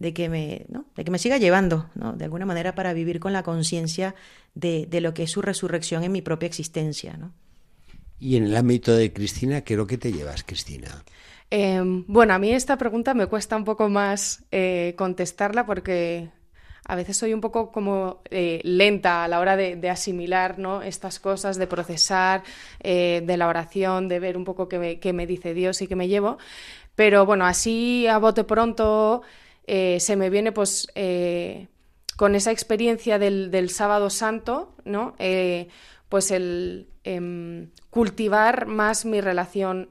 de 0.01 0.13
que 0.13 0.29
me, 0.29 0.65
¿no? 0.69 0.85
de 0.95 1.05
que 1.05 1.11
me 1.11 1.19
siga 1.19 1.37
llevando, 1.37 1.89
¿no? 1.93 2.13
de 2.13 2.25
alguna 2.25 2.45
manera, 2.45 2.73
para 2.73 2.91
vivir 2.93 3.19
con 3.19 3.33
la 3.33 3.43
conciencia 3.43 4.15
de, 4.55 4.87
de, 4.89 4.99
lo 4.99 5.13
que 5.13 5.23
es 5.23 5.31
su 5.31 5.41
resurrección 5.41 6.03
en 6.03 6.11
mi 6.11 6.21
propia 6.21 6.47
existencia. 6.47 7.17
¿no? 7.17 7.31
Y 8.19 8.35
en 8.35 8.45
el 8.45 8.57
ámbito 8.57 8.95
de 8.95 9.13
Cristina, 9.13 9.61
¿qué 9.61 9.75
es 9.75 9.77
lo 9.77 9.85
que 9.85 9.99
te 9.99 10.11
llevas, 10.11 10.43
Cristina? 10.43 11.03
Eh, 11.51 11.81
bueno, 12.07 12.33
a 12.33 12.39
mí 12.39 12.51
esta 12.51 12.77
pregunta 12.77 13.13
me 13.13 13.27
cuesta 13.27 13.55
un 13.55 13.63
poco 13.63 13.89
más 13.89 14.43
eh, 14.51 14.95
contestarla 14.97 15.67
porque 15.67 16.29
a 16.85 16.95
veces 16.95 17.15
soy 17.15 17.33
un 17.33 17.41
poco 17.41 17.71
como 17.71 18.21
eh, 18.31 18.59
lenta 18.63 19.23
a 19.23 19.27
la 19.27 19.39
hora 19.39 19.55
de, 19.55 19.75
de, 19.75 19.89
asimilar 19.89 20.57
¿no? 20.57 20.81
estas 20.81 21.19
cosas, 21.19 21.57
de 21.57 21.67
procesar, 21.67 22.43
eh, 22.79 23.21
de 23.23 23.37
la 23.37 23.47
oración, 23.47 24.07
de 24.07 24.19
ver 24.19 24.35
un 24.35 24.45
poco 24.45 24.67
qué 24.67 24.79
me, 24.79 24.99
qué 24.99 25.13
me 25.13 25.27
dice 25.27 25.53
Dios 25.53 25.81
y 25.81 25.87
qué 25.87 25.95
me 25.95 26.07
llevo. 26.07 26.37
Pero 26.95 27.25
bueno, 27.25 27.45
así 27.45 28.07
a 28.07 28.17
bote 28.17 28.43
pronto 28.43 29.21
eh, 29.73 30.01
se 30.01 30.17
me 30.17 30.29
viene 30.29 30.51
pues 30.51 30.89
eh, 30.95 31.69
con 32.17 32.35
esa 32.35 32.51
experiencia 32.51 33.17
del, 33.17 33.51
del 33.51 33.69
sábado 33.69 34.09
santo, 34.09 34.75
¿no? 34.83 35.15
Eh, 35.17 35.69
pues 36.09 36.31
el 36.31 36.89
eh, 37.05 37.69
cultivar 37.89 38.65
más 38.65 39.05
mi 39.05 39.21
relación 39.21 39.89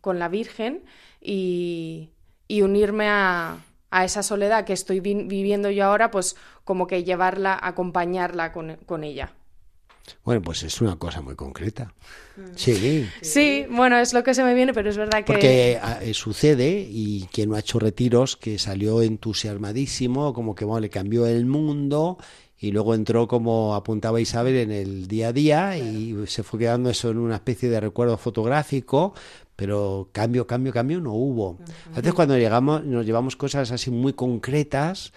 con 0.00 0.18
la 0.18 0.26
Virgen 0.26 0.82
y, 1.20 2.10
unirme 2.50 3.06
a, 3.08 3.64
a, 3.92 4.04
esa 4.04 4.24
soledad 4.24 4.64
que 4.64 4.72
estoy 4.72 4.98
vi 4.98 5.14
viviendo 5.14 5.70
yo 5.70 5.84
ahora, 5.84 6.10
pues 6.10 6.34
como 6.64 6.88
que 6.88 7.04
llevarla, 7.04 7.56
acompañarla 7.62 8.50
con, 8.50 8.78
con 8.84 9.04
ella. 9.04 9.32
Bueno, 10.24 10.42
pues 10.42 10.62
es 10.62 10.80
una 10.80 10.96
cosa 10.96 11.20
muy 11.20 11.34
concreta. 11.34 11.94
Sí. 12.56 13.08
Sí, 13.20 13.66
bueno, 13.70 13.98
es 13.98 14.12
lo 14.12 14.22
que 14.24 14.34
se 14.34 14.42
me 14.42 14.54
viene, 14.54 14.72
pero 14.72 14.90
es 14.90 14.96
verdad 14.96 15.18
que... 15.18 15.32
Porque 15.32 15.80
eh, 16.02 16.14
sucede, 16.14 16.86
y 16.90 17.28
quien 17.32 17.50
no 17.50 17.56
ha 17.56 17.60
hecho 17.60 17.78
retiros, 17.78 18.36
que 18.36 18.58
salió 18.58 19.02
entusiasmadísimo, 19.02 20.32
como 20.34 20.54
que 20.54 20.64
bueno, 20.64 20.80
le 20.80 20.90
cambió 20.90 21.26
el 21.26 21.46
mundo, 21.46 22.18
y 22.58 22.72
luego 22.72 22.94
entró, 22.94 23.28
como 23.28 23.74
apuntaba 23.74 24.20
Isabel, 24.20 24.56
en 24.56 24.72
el 24.72 25.06
día 25.06 25.28
a 25.28 25.32
día, 25.32 25.78
y 25.78 26.14
se 26.26 26.42
fue 26.42 26.58
quedando 26.58 26.90
eso 26.90 27.10
en 27.10 27.18
una 27.18 27.36
especie 27.36 27.68
de 27.68 27.80
recuerdo 27.80 28.16
fotográfico, 28.16 29.14
pero 29.56 30.08
cambio, 30.12 30.46
cambio, 30.46 30.72
cambio 30.72 31.00
no 31.00 31.12
hubo. 31.12 31.58
A 31.92 31.96
veces 31.96 32.14
cuando 32.14 32.36
llegamos, 32.36 32.84
nos 32.84 33.06
llevamos 33.06 33.36
cosas 33.36 33.70
así 33.70 33.90
muy 33.90 34.14
concretas, 34.14 35.12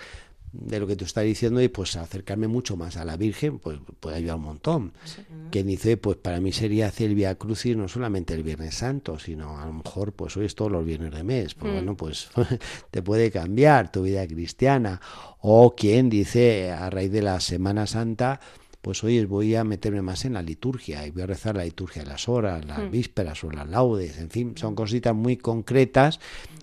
de 0.52 0.80
lo 0.80 0.88
que 0.88 0.96
tú 0.96 1.06
estás 1.06 1.24
diciendo 1.24 1.62
y 1.62 1.68
pues 1.68 1.96
acercarme 1.96 2.48
mucho 2.48 2.78
más 2.78 2.98
a 2.98 3.06
la 3.06 3.18
Virgen 3.18 3.60
pues 3.60 3.80
puede 4.00 4.18
ayudar 4.18 4.38
un 4.38 4.44
montón. 4.44 4.94
Sí. 5.04 5.22
Quien 5.52 5.68
dice, 5.68 5.98
pues 5.98 6.18
para 6.18 6.40
mí 6.40 6.52
sería 6.52 6.88
hacer 6.88 7.10
el 7.10 7.16
Via 7.16 7.36
Crucis 7.36 7.76
no 7.76 7.88
solamente 7.88 8.34
el 8.34 8.44
Viernes 8.44 8.76
Santo, 8.76 9.20
sino 9.20 9.60
a 9.60 9.66
lo 9.66 9.74
mejor 9.74 10.14
pues 10.14 10.36
hoy 10.38 10.46
es 10.46 10.56
todos 10.56 10.72
los 10.72 10.86
viernes 10.86 11.12
de 11.12 11.24
mes, 11.24 11.54
pues 11.54 11.72
mm. 11.72 11.76
bueno, 11.76 11.98
pues 11.98 12.30
te 12.92 13.02
puede 13.02 13.32
cambiar 13.32 13.92
tu 13.92 14.04
vida 14.04 14.26
cristiana. 14.28 15.02
O 15.40 15.76
quien 15.76 16.10
dice 16.10 16.72
a 16.72 16.90
raíz 16.90 17.12
de 17.12 17.22
la 17.22 17.40
Semana 17.40 17.88
Santa, 17.88 18.40
pues 18.88 19.04
hoy 19.04 19.26
voy 19.26 19.54
a 19.54 19.65
meterme 19.65 20.02
más 20.02 20.23
en 20.23 20.36
la 20.36 20.41
liturgia 20.41 21.06
y 21.06 21.12
voy 21.12 21.23
a 21.23 21.26
rezar 21.26 21.58
la 21.58 21.65
liturgia 21.65 22.04
de 22.04 22.08
las 22.08 22.30
horas, 22.30 22.63
las 22.63 22.80
mm. 22.80 22.89
vísperas 22.89 23.43
o 23.43 23.52
las 23.52 23.67
laudes, 23.67 24.17
en 24.17 24.30
fin, 24.30 24.54
son 24.56 24.76
cositas 24.76 25.13
muy 25.13 25.36
concretas 25.36 26.21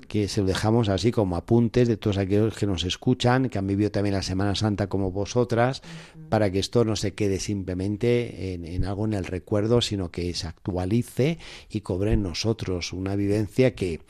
que 0.08 0.26
se 0.26 0.40
lo 0.40 0.46
dejamos 0.46 0.88
así 0.88 1.12
como 1.12 1.36
apuntes 1.36 1.86
de 1.86 1.98
todos 1.98 2.16
aquellos 2.16 2.56
que 2.56 2.66
nos 2.66 2.84
escuchan, 2.84 3.50
que 3.50 3.58
han 3.58 3.66
vivido 3.66 3.90
también 3.90 4.14
la 4.14 4.22
Semana 4.22 4.54
Santa 4.54 4.86
como 4.86 5.10
vosotras, 5.10 5.82
para 6.30 6.50
que 6.50 6.60
esto 6.60 6.82
no 6.86 6.96
se 6.96 7.12
quede 7.12 7.38
simplemente 7.38 8.54
en, 8.54 8.64
en, 8.64 8.86
algo 8.86 9.04
en 9.04 9.12
el 9.12 9.26
recuerdo, 9.26 9.82
sino 9.82 10.10
que 10.10 10.32
se 10.32 10.46
actualice 10.46 11.36
y 11.68 11.82
cobre 11.82 12.12
en 12.12 12.22
nosotros 12.22 12.94
una 12.94 13.16
vivencia 13.16 13.74
que 13.74 14.00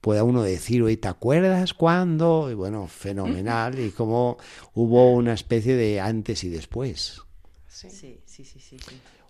pueda 0.00 0.22
uno 0.22 0.44
decir, 0.44 0.80
oye, 0.84 0.96
¿te 0.96 1.08
acuerdas 1.08 1.74
cuándo? 1.74 2.52
Y 2.52 2.54
bueno, 2.54 2.86
fenomenal, 2.86 3.80
y 3.80 3.90
como 3.90 4.38
hubo 4.74 5.12
una 5.12 5.32
especie 5.32 5.74
de 5.74 6.00
antes 6.00 6.44
y 6.44 6.50
después. 6.50 7.24
Sí, 7.74 7.90
sí, 7.90 8.20
sí, 8.24 8.44
sí. 8.44 8.60
sí. 8.60 8.76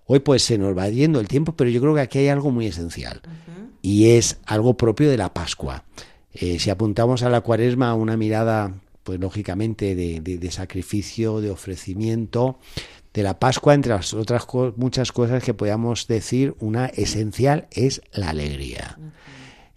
Hoy 0.07 0.21
pues 0.21 0.43
se 0.43 0.59
nos 0.59 0.77
va 0.77 0.89
yendo 0.91 1.19
el 1.19 1.29
tiempo, 1.29 1.53
pero 1.53 1.71
yo 1.71 1.81
creo 1.81 1.95
que 1.95 2.03
aquí 2.03 2.19
hay 2.19 2.29
algo 2.29 2.51
muy 2.51 2.67
esencial 2.67 3.23
uh 3.25 3.29
-huh. 3.29 3.69
y 3.81 4.11
es 4.11 4.37
algo 4.45 4.77
propio 4.77 5.09
de 5.11 5.17
la 5.17 5.33
Pascua. 5.33 5.85
Eh, 6.35 6.59
si 6.59 6.69
apuntamos 6.69 7.23
a 7.23 7.31
la 7.31 7.41
cuaresma 7.41 7.95
una 7.95 8.17
mirada, 8.17 8.75
pues 9.03 9.19
lógicamente, 9.19 9.95
de, 9.95 10.21
de, 10.21 10.37
de, 10.37 10.51
sacrificio, 10.51 11.41
de 11.41 11.51
ofrecimiento, 11.51 12.59
de 13.15 13.23
la 13.23 13.39
Pascua, 13.39 13.73
entre 13.73 13.95
las 13.95 14.13
otras 14.13 14.45
co 14.45 14.75
muchas 14.77 15.11
cosas 15.11 15.43
que 15.43 15.55
podamos 15.55 16.07
decir, 16.07 16.55
una 16.59 16.87
esencial 16.87 17.67
es 17.71 18.03
la 18.13 18.31
alegría. 18.31 18.97
Uh 18.99 19.03
-huh. 19.03 19.11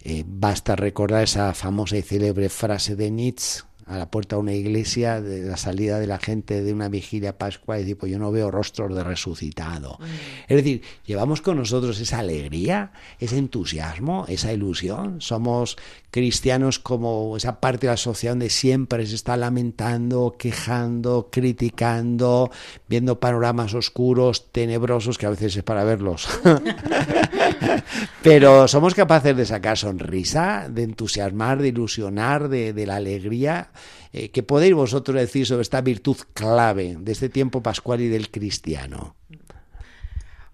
eh, 0.02 0.24
basta 0.26 0.76
recordar 0.76 1.22
esa 1.22 1.54
famosa 1.54 1.96
y 1.96 2.02
célebre 2.02 2.50
frase 2.50 2.96
de 2.96 3.10
Nietzsche, 3.10 3.62
a 3.88 3.96
la 3.96 4.10
puerta 4.10 4.36
de 4.36 4.40
una 4.40 4.52
iglesia, 4.52 5.20
de 5.20 5.42
la 5.42 5.56
salida 5.56 5.98
de 5.98 6.06
la 6.06 6.18
gente 6.18 6.62
de 6.62 6.72
una 6.72 6.88
vigilia 6.88 7.38
pascua 7.38 7.78
y 7.78 7.82
decir, 7.82 7.96
pues 7.96 8.12
yo 8.12 8.18
no 8.18 8.30
veo 8.30 8.50
rostros 8.50 8.94
de 8.94 9.02
resucitado. 9.02 9.98
Mm. 9.98 10.04
Es 10.48 10.56
decir, 10.56 10.82
llevamos 11.06 11.40
con 11.40 11.56
nosotros 11.56 11.98
esa 11.98 12.18
alegría, 12.18 12.92
ese 13.18 13.38
entusiasmo, 13.38 14.26
esa 14.28 14.52
ilusión. 14.52 15.20
Somos 15.20 15.76
cristianos 16.10 16.78
como 16.78 17.36
esa 17.36 17.60
parte 17.60 17.86
de 17.86 17.92
la 17.92 17.96
sociedad 17.96 18.32
donde 18.32 18.50
siempre 18.50 19.06
se 19.06 19.14
está 19.14 19.36
lamentando, 19.36 20.36
quejando, 20.38 21.28
criticando, 21.30 22.50
viendo 22.88 23.20
panoramas 23.20 23.74
oscuros, 23.74 24.50
tenebrosos, 24.50 25.18
que 25.18 25.26
a 25.26 25.30
veces 25.30 25.56
es 25.56 25.62
para 25.62 25.84
verlos. 25.84 26.28
Pero 28.22 28.68
somos 28.68 28.94
capaces 28.94 29.36
de 29.36 29.46
sacar 29.46 29.76
sonrisa, 29.76 30.68
de 30.70 30.84
entusiasmar, 30.84 31.60
de 31.60 31.68
ilusionar, 31.68 32.48
de, 32.48 32.72
de 32.72 32.86
la 32.86 32.96
alegría. 32.96 33.70
Eh, 34.12 34.30
¿Qué 34.30 34.42
podéis 34.42 34.74
vosotros 34.74 35.16
decir 35.16 35.46
sobre 35.46 35.62
esta 35.62 35.80
virtud 35.82 36.16
clave 36.32 36.96
de 36.98 37.12
este 37.12 37.28
tiempo 37.28 37.62
pascual 37.62 38.00
y 38.00 38.08
del 38.08 38.30
cristiano? 38.30 39.16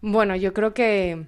Bueno, 0.00 0.36
yo 0.36 0.52
creo 0.52 0.74
que, 0.74 1.24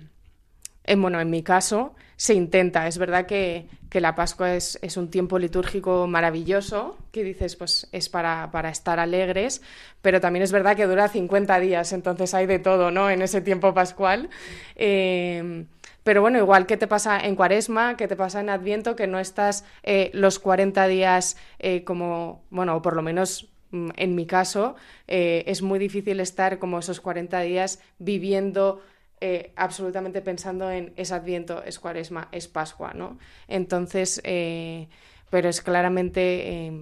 en, 0.85 1.03
bueno, 1.03 1.21
en 1.21 1.31
mi 1.31 1.43
caso 1.43 1.95
se 2.17 2.35
intenta. 2.35 2.87
Es 2.87 2.99
verdad 2.99 3.27
que, 3.27 3.67
que 3.91 4.01
la 4.01 4.15
Pascua 4.15 4.55
es, 4.55 4.79
es, 4.83 4.97
un 4.97 5.11
tiempo 5.11 5.39
litúrgico 5.39 6.07
maravilloso, 6.07 6.97
que 7.13 7.23
dices, 7.23 7.57
pues 7.57 7.89
es 7.93 8.09
para, 8.09 8.51
para, 8.51 8.71
estar 8.71 8.99
alegres, 8.99 9.63
pero 10.03 10.21
también 10.21 10.43
es 10.43 10.53
verdad 10.53 10.77
que 10.77 10.87
dura 10.87 11.09
50 11.09 11.61
días, 11.61 11.93
entonces 11.93 12.33
hay 12.35 12.47
de 12.47 12.59
todo, 12.59 12.91
¿no? 12.91 13.11
En 13.11 13.23
ese 13.23 13.41
tiempo 13.41 13.75
pascual. 13.75 14.31
Eh, 14.77 15.67
pero 16.07 16.21
bueno, 16.21 16.39
igual 16.39 16.67
que 16.67 16.77
te 16.77 16.87
pasa 16.87 17.19
en 17.19 17.35
Cuaresma, 17.35 17.97
que 17.97 18.07
te 18.07 18.15
pasa 18.15 18.39
en 18.39 18.49
Adviento, 18.49 18.95
que 18.95 19.09
no 19.09 19.19
estás 19.19 19.65
eh, 19.83 20.13
los 20.15 20.39
40 20.39 20.87
días 20.87 21.37
eh, 21.59 21.83
como, 21.83 22.45
bueno, 22.49 22.77
o 22.77 22.81
por 22.81 22.95
lo 22.95 23.03
menos 23.03 23.49
mm, 23.73 23.89
en 23.97 24.15
mi 24.15 24.25
caso, 24.25 24.77
eh, 25.09 25.43
es 25.49 25.63
muy 25.63 25.81
difícil 25.81 26.21
estar 26.21 26.61
como 26.61 26.79
esos 26.79 27.01
40 27.01 27.41
días 27.41 27.81
viviendo 27.99 28.83
eh, 29.21 29.53
absolutamente 29.57 30.21
pensando 30.21 30.71
en 30.71 30.93
es 30.97 31.13
Adviento, 31.13 31.63
es 31.65 31.79
Cuaresma, 31.79 32.29
es 32.33 32.49
Pascua, 32.49 32.93
¿no? 32.95 33.19
Entonces, 33.49 34.21
eh, 34.25 34.89
pero 35.31 35.49
es 35.49 35.63
claramente 35.63 36.67
eh, 36.67 36.73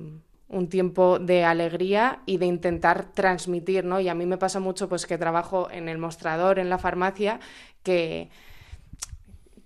un 0.49 0.69
tiempo 0.69 1.19
de 1.19 1.45
alegría 1.45 2.21
y 2.27 2.39
de 2.39 2.47
intentar 2.47 3.13
transmitir, 3.13 3.85
¿no? 3.85 4.01
Y 4.01 4.09
a 4.09 4.15
mí 4.15 4.27
me 4.27 4.37
pasa 4.39 4.61
mucho, 4.61 4.89
pues, 4.89 5.07
que 5.07 5.19
trabajo 5.19 5.69
en 5.71 5.89
el 5.89 5.99
mostrador, 5.99 6.59
en 6.59 6.71
la 6.71 6.79
farmacia, 6.79 7.41
que 7.83 8.31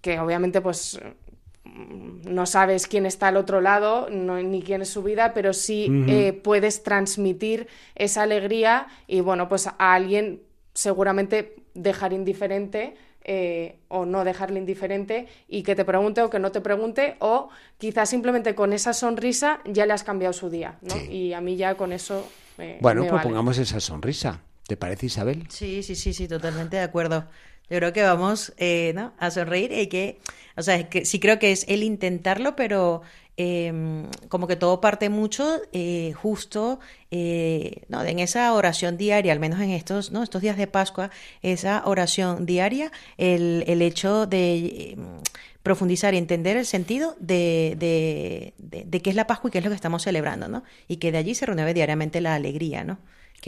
que 0.00 0.20
obviamente 0.20 0.60
pues 0.60 1.00
no 1.64 2.46
sabes 2.46 2.86
quién 2.86 3.06
está 3.06 3.28
al 3.28 3.36
otro 3.36 3.60
lado, 3.60 4.08
no, 4.10 4.40
ni 4.42 4.62
quién 4.62 4.82
es 4.82 4.88
su 4.88 5.02
vida, 5.02 5.34
pero 5.34 5.52
sí 5.52 5.88
uh 5.88 5.92
-huh. 5.92 6.10
eh, 6.10 6.32
puedes 6.32 6.82
transmitir 6.82 7.68
esa 7.94 8.22
alegría 8.22 8.86
y 9.06 9.20
bueno, 9.20 9.48
pues 9.48 9.66
a 9.66 9.74
alguien 9.78 10.40
seguramente 10.72 11.56
dejar 11.74 12.12
indiferente 12.12 12.94
eh, 13.24 13.76
o 13.88 14.06
no 14.06 14.24
dejarle 14.24 14.58
indiferente 14.58 15.26
y 15.48 15.62
que 15.62 15.74
te 15.74 15.84
pregunte 15.84 16.22
o 16.22 16.30
que 16.30 16.38
no 16.38 16.50
te 16.50 16.60
pregunte 16.60 17.16
o 17.18 17.50
quizás 17.76 18.08
simplemente 18.08 18.54
con 18.54 18.72
esa 18.72 18.92
sonrisa 18.92 19.60
ya 19.66 19.86
le 19.86 19.92
has 19.92 20.04
cambiado 20.04 20.32
su 20.32 20.48
día, 20.50 20.78
¿no? 20.82 20.96
Y 21.10 21.32
a 21.32 21.40
mí 21.40 21.56
ya 21.56 21.74
con 21.74 21.92
eso... 21.92 22.26
bueno, 22.80 23.04
pues 23.06 23.22
pongamos 23.22 23.58
esa 23.58 23.80
sonrisa. 23.80 24.40
¿Te 24.66 24.76
parece, 24.76 25.06
Isabel? 25.06 25.46
Sí, 25.48 25.82
sí, 25.82 25.94
sí, 25.94 26.12
sí, 26.12 26.28
totalmente 26.28 26.76
de 26.76 26.82
acuerdo. 26.82 27.26
Yo 27.70 27.76
creo 27.78 27.92
que 27.92 28.02
vamos 28.02 28.54
eh, 28.56 28.92
¿no? 28.94 29.12
a 29.18 29.30
sonreír 29.30 29.72
y 29.72 29.88
que, 29.88 30.20
o 30.56 30.62
sea, 30.62 30.88
que 30.88 31.04
sí 31.04 31.20
creo 31.20 31.38
que 31.38 31.52
es 31.52 31.66
el 31.68 31.82
intentarlo, 31.82 32.56
pero 32.56 33.02
eh, 33.40 33.72
como 34.28 34.48
que 34.48 34.56
todo 34.56 34.80
parte 34.80 35.08
mucho 35.08 35.62
eh, 35.72 36.12
justo 36.14 36.80
eh, 37.12 37.84
¿no? 37.88 38.02
en 38.02 38.18
esa 38.18 38.52
oración 38.52 38.96
diaria, 38.96 39.32
al 39.32 39.38
menos 39.38 39.60
en 39.60 39.70
estos, 39.70 40.10
¿no? 40.10 40.24
estos 40.24 40.42
días 40.42 40.56
de 40.56 40.66
Pascua, 40.66 41.10
esa 41.40 41.82
oración 41.86 42.46
diaria, 42.46 42.90
el, 43.16 43.62
el 43.68 43.80
hecho 43.80 44.26
de 44.26 44.90
em, 44.90 45.20
profundizar 45.62 46.14
y 46.14 46.18
entender 46.18 46.56
el 46.56 46.66
sentido 46.66 47.14
de, 47.20 47.76
de, 47.78 48.54
de, 48.58 49.02
qué 49.02 49.10
es 49.10 49.16
la 49.16 49.28
Pascua 49.28 49.48
y 49.48 49.52
qué 49.52 49.58
es 49.58 49.64
lo 49.64 49.70
que 49.70 49.76
estamos 49.76 50.02
celebrando, 50.02 50.48
¿no? 50.48 50.64
Y 50.88 50.96
que 50.96 51.12
de 51.12 51.18
allí 51.18 51.36
se 51.36 51.46
renueve 51.46 51.74
diariamente 51.74 52.20
la 52.20 52.34
alegría, 52.34 52.82
¿no? 52.82 52.98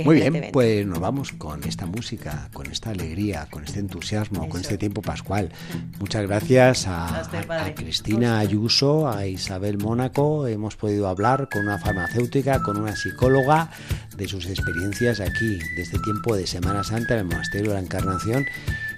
Muy 0.04 0.16
bien, 0.16 0.50
pues 0.52 0.86
nos 0.86 1.00
vamos 1.00 1.32
con 1.32 1.64
esta 1.64 1.84
música, 1.84 2.48
con 2.52 2.66
esta 2.70 2.90
alegría, 2.90 3.48
con 3.50 3.64
este 3.64 3.80
entusiasmo, 3.80 4.48
con 4.48 4.60
este 4.60 4.78
tiempo 4.78 5.02
pascual. 5.02 5.50
Muchas 5.98 6.26
gracias 6.26 6.86
a, 6.86 7.20
a, 7.20 7.74
Cristina 7.74 8.38
Ayuso, 8.38 9.08
a 9.08 9.26
Isabel 9.26 9.78
Mónaco. 9.78 10.46
Hemos 10.46 10.76
podido 10.76 11.08
hablar 11.08 11.48
con 11.52 11.62
una 11.62 11.78
farmacéutica, 11.78 12.62
con 12.62 12.76
una 12.78 12.94
psicóloga 12.94 13.70
de 14.16 14.28
sus 14.28 14.46
experiencias 14.46 15.20
aquí, 15.20 15.58
de 15.76 15.82
este 15.82 15.98
tiempo 15.98 16.36
de 16.36 16.46
Semana 16.46 16.84
Santa 16.84 17.14
en 17.14 17.20
el 17.20 17.26
Monasterio 17.26 17.70
de 17.70 17.74
la 17.74 17.80
Encarnación 17.80 18.46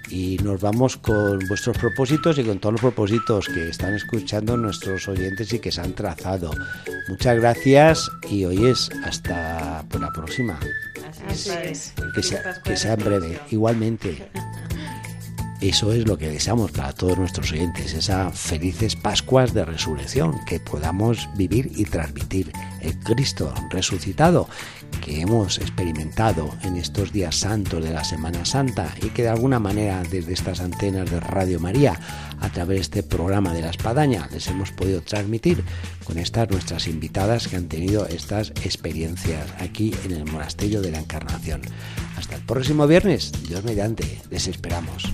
y 0.09 0.37
nos 0.43 0.61
vamos 0.61 0.97
con 0.97 1.39
vuestros 1.47 1.77
propósitos 1.77 2.37
y 2.37 2.43
con 2.43 2.59
todos 2.59 2.73
los 2.73 2.81
propósitos 2.81 3.47
que 3.47 3.69
están 3.69 3.93
escuchando 3.93 4.57
nuestros 4.57 5.07
oyentes 5.07 5.51
y 5.53 5.59
que 5.59 5.71
se 5.71 5.81
han 5.81 5.93
trazado. 5.93 6.51
Muchas 7.07 7.37
gracias 7.37 8.09
y 8.29 8.45
hoy 8.45 8.67
es 8.67 8.89
hasta 9.03 9.83
por 9.89 10.01
la 10.01 10.11
próxima. 10.11 10.59
Así 11.27 11.51
es. 11.63 11.93
Que 12.15 12.23
sea, 12.23 12.61
que 12.63 12.75
sea 12.75 12.93
en 12.93 13.03
breve. 13.03 13.39
Igualmente. 13.51 14.29
Eso 15.61 15.93
es 15.93 16.05
lo 16.05 16.17
que 16.17 16.27
deseamos 16.27 16.71
para 16.71 16.91
todos 16.91 17.17
nuestros 17.17 17.53
oyentes, 17.53 17.93
esas 17.93 18.37
felices 18.37 18.97
Pascuas 18.97 19.53
de 19.53 19.63
resurrección, 19.63 20.43
que 20.45 20.59
podamos 20.59 21.29
vivir 21.37 21.71
y 21.73 21.85
transmitir 21.85 22.51
el 22.81 22.99
Cristo 22.99 23.53
resucitado 23.69 24.49
que 25.01 25.21
hemos 25.21 25.57
experimentado 25.57 26.49
en 26.63 26.75
estos 26.75 27.11
días 27.11 27.35
santos 27.35 27.83
de 27.83 27.91
la 27.91 28.03
Semana 28.03 28.45
Santa 28.45 28.93
y 29.01 29.09
que 29.09 29.23
de 29.23 29.29
alguna 29.29 29.59
manera 29.59 30.03
desde 30.09 30.33
estas 30.33 30.59
antenas 30.59 31.09
de 31.09 31.19
Radio 31.19 31.59
María, 31.59 31.99
a 32.39 32.49
través 32.49 32.77
de 32.77 32.81
este 32.81 33.03
programa 33.03 33.53
de 33.53 33.61
la 33.61 33.69
Espadaña, 33.69 34.27
les 34.31 34.47
hemos 34.47 34.71
podido 34.71 35.01
transmitir 35.01 35.63
con 36.03 36.17
estas 36.17 36.49
nuestras 36.49 36.87
invitadas 36.87 37.47
que 37.47 37.55
han 37.55 37.67
tenido 37.67 38.07
estas 38.07 38.49
experiencias 38.63 39.47
aquí 39.59 39.93
en 40.05 40.11
el 40.11 40.25
Monasterio 40.25 40.81
de 40.81 40.91
la 40.91 40.99
Encarnación. 40.99 41.61
Hasta 42.17 42.35
el 42.35 42.41
próximo 42.41 42.87
viernes, 42.87 43.31
Dios 43.47 43.63
mediante, 43.63 44.21
les 44.29 44.47
esperamos. 44.47 45.13